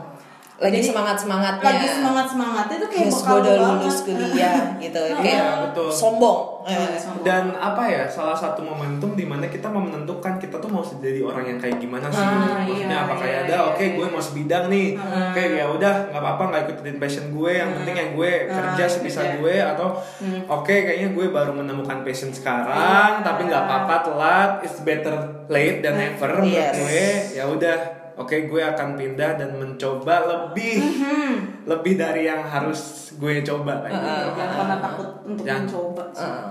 [0.62, 1.66] Lagi Jadi, semangat-semangatnya.
[1.66, 5.00] Lagi semangat-semangatnya tuh kayak Yes, gue udah lulus kuliah gitu.
[5.02, 5.88] Iya, Kayak betul.
[5.90, 6.40] sombong.
[6.62, 6.94] Iya, Eh.
[6.96, 7.24] sombong.
[7.24, 11.18] Dan apa ya salah satu momentum di mana kita mau menentukan kita tuh mau jadi
[11.20, 13.90] orang yang kayak gimana sih Ah, maksudnya iya, apa kayak iya, ada iya, oke iya.
[13.92, 17.96] gue mau sebidang nih oke ya udah nggak apa-apa nggak ikutin passion gue yang penting
[17.96, 19.34] yang gue Ah, kerja sebisa kerja.
[19.36, 19.88] gue atau
[20.48, 23.24] oke kayaknya gue baru menemukan passion sekarang Iya.
[23.24, 25.14] tapi nggak apa-apa telat it's better
[25.48, 26.74] late than never menurut Yes.
[26.76, 27.02] gue
[27.34, 27.76] ya udah
[28.14, 31.32] oke gue akan pindah dan mencoba lebih Mhm.
[31.64, 32.80] lebih dari yang harus
[33.14, 34.04] gue coba kayak gitu.
[34.04, 35.62] Iya, Jangan pernah takut untuk Jangan.
[35.64, 36.04] mencoba.
[36.10, 36.24] sih.
[36.24, 36.44] Eh.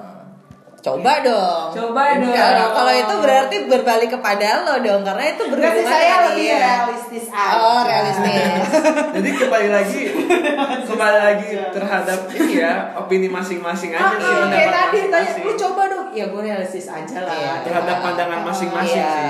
[0.81, 1.69] Coba dong.
[1.71, 2.33] Coba dong.
[2.33, 6.57] Kalau kalau itu berarti berbalik kepada lo dong karena itu berhubungan sih saya lebih dia.
[6.57, 7.53] realistis aja.
[7.53, 8.65] Oh, realistis.
[9.15, 10.01] Jadi kembali lagi
[10.89, 15.53] kembali lagi terhadap ini ya opini masing-masing aja Ah, sih kayak pendapat tadi tanya, lu
[15.53, 16.07] coba dong.
[16.11, 17.29] Ya gue realistis aja lah.
[17.31, 17.53] Iya.
[17.61, 19.13] terhadap pandangan masing-masing Iya.
[19.13, 19.29] sih.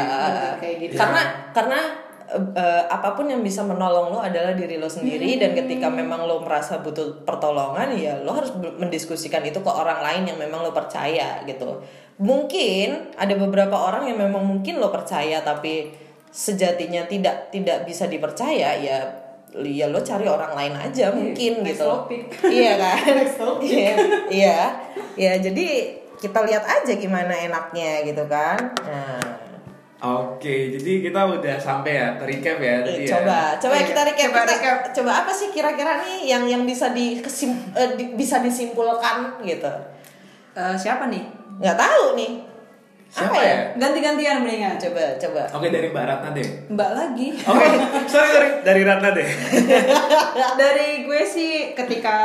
[0.57, 0.93] Kayak gitu.
[0.95, 1.21] Karena
[1.51, 1.79] karena
[2.32, 6.39] eh, apa pun yang bisa menolong lo adalah diri lo sendiri dan ketika memang lo
[6.39, 11.43] merasa butuh pertolongan ya lo harus mendiskusikan itu ke orang lain yang memang lo percaya
[11.43, 11.84] gitu.
[12.21, 15.91] Mungkin ada beberapa orang yang memang mungkin lo percaya tapi
[16.32, 18.99] sejatinya tidak tidak bisa dipercaya ya
[19.51, 21.88] ya lo cari orang lain aja mungkin next gitu.
[21.88, 22.23] topic.
[22.55, 22.99] Iya kan?
[23.59, 23.93] Iya.
[24.32, 24.59] Iya.
[25.19, 25.67] Ya jadi
[26.21, 28.77] kita lihat aja gimana enaknya gitu kan.
[28.86, 29.30] Nah,
[30.02, 33.14] Oke, jadi kita udah sampai ya recap ya tadi ya.
[33.16, 34.78] coba coba Iya, kita recap coba kita, recap.
[34.91, 39.70] coba apa sih kira-kira nih yang yang bisa di, kesim- eh, di- bisa disimpulkan gitu
[40.52, 41.22] Eh, siapa nih?
[41.56, 42.32] nggak tahu nih
[43.12, 43.57] Siapa Apa ya?
[43.76, 44.80] Ganti-gantian mendingan.
[44.80, 46.47] coba coba Oke dari Mbak Ratna deh.
[46.72, 47.28] Mbak lagi.
[47.43, 47.68] Oke,
[48.07, 49.28] sorry sorry dari Ratna deh.
[50.62, 52.16] Dari gue sih ketika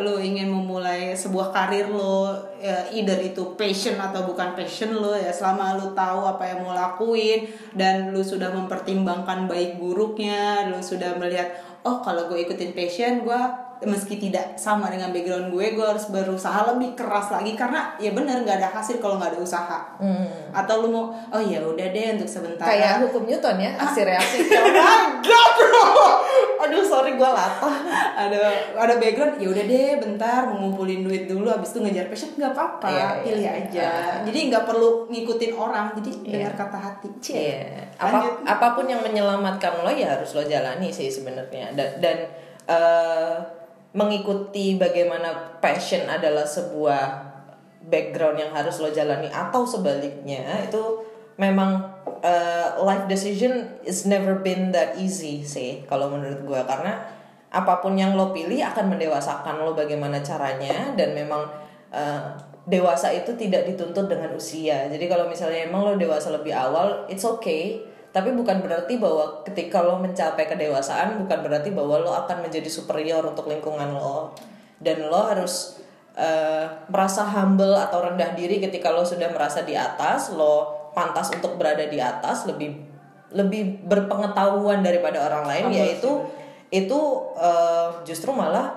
[0.00, 5.28] lo ingin memulai sebuah karir lo, ya, either itu passion atau bukan passion lo ya,
[5.28, 7.44] selama lo tahu apa yang mau lakuin
[7.76, 11.52] dan lo sudah mempertimbangkan baik buruknya, lo sudah melihat
[11.84, 13.42] oh kalau gue ikutin passion gue
[13.84, 18.40] meski tidak sama dengan background gue, gue harus berusaha lebih keras lagi karena ya bener
[18.40, 19.78] nggak ada hasil kalau nggak ada usaha.
[20.50, 22.64] Atau lo mau oh ya udah deh untuk sebentar.
[22.64, 24.38] kayak hukum Newton ya aksi reaksi
[25.26, 25.86] god bro
[26.62, 27.74] aduh sorry gue latah
[28.14, 28.38] ada
[28.72, 32.86] ada background ya udah deh bentar mengumpulin duit dulu habis itu ngejar passion nggak apa-apa
[32.86, 33.52] Iya, iya, pilih iya.
[33.58, 33.88] aja
[34.22, 36.30] jadi nggak perlu ngikutin orang jadi Iya.
[36.38, 37.34] dengar kata hati Cie.
[37.34, 37.82] Iya.
[37.98, 38.34] Apa, Lanjut.
[38.46, 42.16] apa pun yang menyelamatkan lo ya harus lo jalani sih sebenarnya dan dan
[42.68, 43.34] eh,
[43.92, 47.32] mengikuti bagaimana passion adalah sebuah
[47.86, 51.04] background yang harus lo jalani atau sebaliknya itu
[51.36, 51.82] memang
[52.24, 57.04] eh, life decision is never been that easy sih kalau menurut gue karena
[57.52, 61.44] apa pun yang lo pilih akan mendewasakan lo bagaimana caranya dan memang
[61.92, 62.22] eh,
[62.64, 64.86] dewasa itu tidak dituntut dengan usia.
[64.86, 69.80] Jadi kalau misalnya emang lo dewasa lebih awal it's okay tapi bukan berarti bahwa ketika
[69.80, 74.36] lo mencapai kedewasaan bukan berarti bahwa lo akan menjadi superior untuk lingkungan lo.
[74.76, 75.80] Dan lo harus
[76.12, 81.56] eh, merasa humble atau rendah diri ketika lo sudah merasa di atas lo pantas untuk
[81.56, 82.76] berada di atas lebih
[83.32, 86.10] lebih berpengetahuan daripada orang lain Humble yaitu
[86.68, 87.00] itu
[87.40, 88.76] eh, justru malah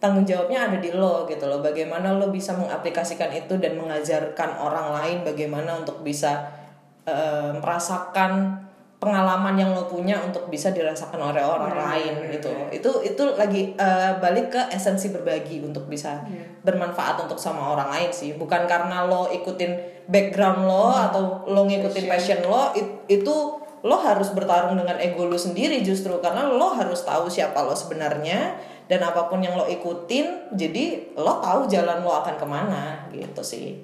[0.00, 1.60] tanggung jawabnya ada di lo gitu loh.
[1.60, 6.48] Bagaimana lo bisa mengaplikasikan itu dan mengajarkan orang lain bagaimana untuk bisa
[7.04, 8.69] eh, merasakan
[9.00, 12.52] pengalaman yang lo punya untuk bisa dirasakan oleh orang lain gitu.
[12.68, 16.20] itu itu lagi eh, balik ke esensi berbagi untuk bisa
[16.60, 18.36] bermanfaat untuk sama orang lain sih.
[18.36, 23.34] Bukan karena lo ikutin background lo atau lo ngikutin passion, lo it- itu
[23.80, 26.20] lo harus bertarung dengan ego lo sendiri justru.
[26.20, 28.52] Karena lo harus tahu siapa lo sebenarnya
[28.84, 33.40] dan apa pun yang lo ikutin jadi lo tahu jalan lo akan ke mana gitu
[33.40, 33.80] sih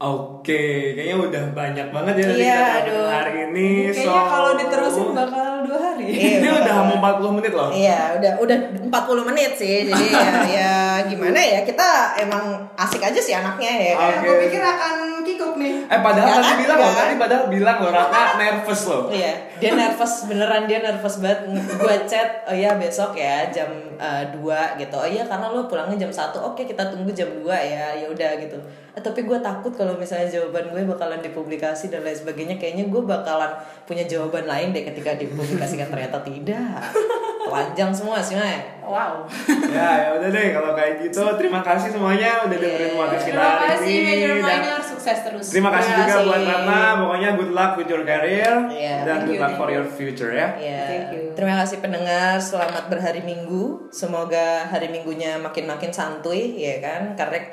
[0.00, 0.64] Oke,
[0.96, 3.04] kayaknya udah banyak banget ya tadi Iya, kata aduh.
[3.06, 3.68] hari ini.
[3.86, 7.68] kayaknya so- kalau diterusin bakal dua hari Iya, Ini udah mau 40 menit loh.
[7.68, 9.84] Iya, udah udah 40 menit sih.
[9.84, 10.72] Jadi ya, ya
[11.04, 11.60] gimana ya?
[11.62, 12.40] Kita emang
[12.74, 13.92] asik aja sih anaknya ya.
[13.94, 14.08] kan?
[14.10, 14.24] Oke.
[14.24, 16.56] gue pikir akan kikuk nih Eh padahal Nggak tadi kan?
[16.58, 16.96] bilang loh, Nggak.
[16.98, 19.02] tadi padahal bilang loh Ratna nervous loh.
[19.12, 21.40] Iya, dia nervous beneran dia nervous banget.
[21.76, 23.68] Gue chat, oh iya besok ya jam
[24.00, 24.32] 2
[24.80, 24.96] gitu.
[24.96, 26.32] Oh iya karena lo pulangnya jam 1.
[26.40, 27.92] Oke, kita tunggu jam 2 ya.
[27.94, 28.56] Ya udah gitu.
[28.90, 32.56] Eh, tapi gue takut kalau misalnya jawaban gue bakalan dipublikasi dan lain sebagainya.
[32.56, 33.52] Kayaknya gue bakalan
[33.84, 36.82] punya jawaban lain deh ketika dipublikasikan ternyata tidak.
[37.40, 38.62] Telanjang semua sih, Mai.
[38.80, 39.22] wow
[39.70, 41.18] ya, ya udah deh kalau kayak gitu.
[41.34, 42.94] Terima kasih semuanya udah dengerin Iya.
[42.96, 44.02] podcast kita terima hari kasih ini.
[44.04, 46.26] major Dan minor sukses terus Terima kasih Terima juga kasih.
[46.26, 46.80] buat Ratna.
[47.00, 49.74] Pokoknya good luck with your career Iya, dan good you, luck for you.
[49.76, 50.48] your future ya.
[50.58, 51.22] Ya, Thank you.
[51.32, 52.34] terima kasih pendengar.
[52.38, 53.88] Selamat berhari Minggu.
[53.90, 57.14] Semoga hari Minggunya makin-makin santuy, ya kan?
[57.14, 57.50] Karena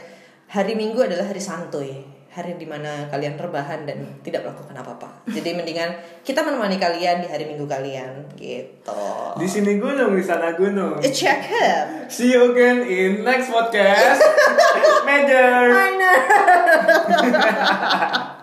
[0.48, 1.92] hari Minggu adalah hari santuy,
[2.32, 5.10] hari di mana kalian rebahan dan tidak melakukan apa-apa.
[5.28, 5.92] Jadi mendingan
[6.24, 9.04] kita menemani kalian di hari Minggu kalian, gitu.
[9.36, 11.04] Di sini gunung, di sana gunung.
[11.04, 12.08] Eh, Check it.
[12.08, 14.24] See you again in next podcast.
[15.08, 15.76] Major.
[15.76, 16.16] Minor.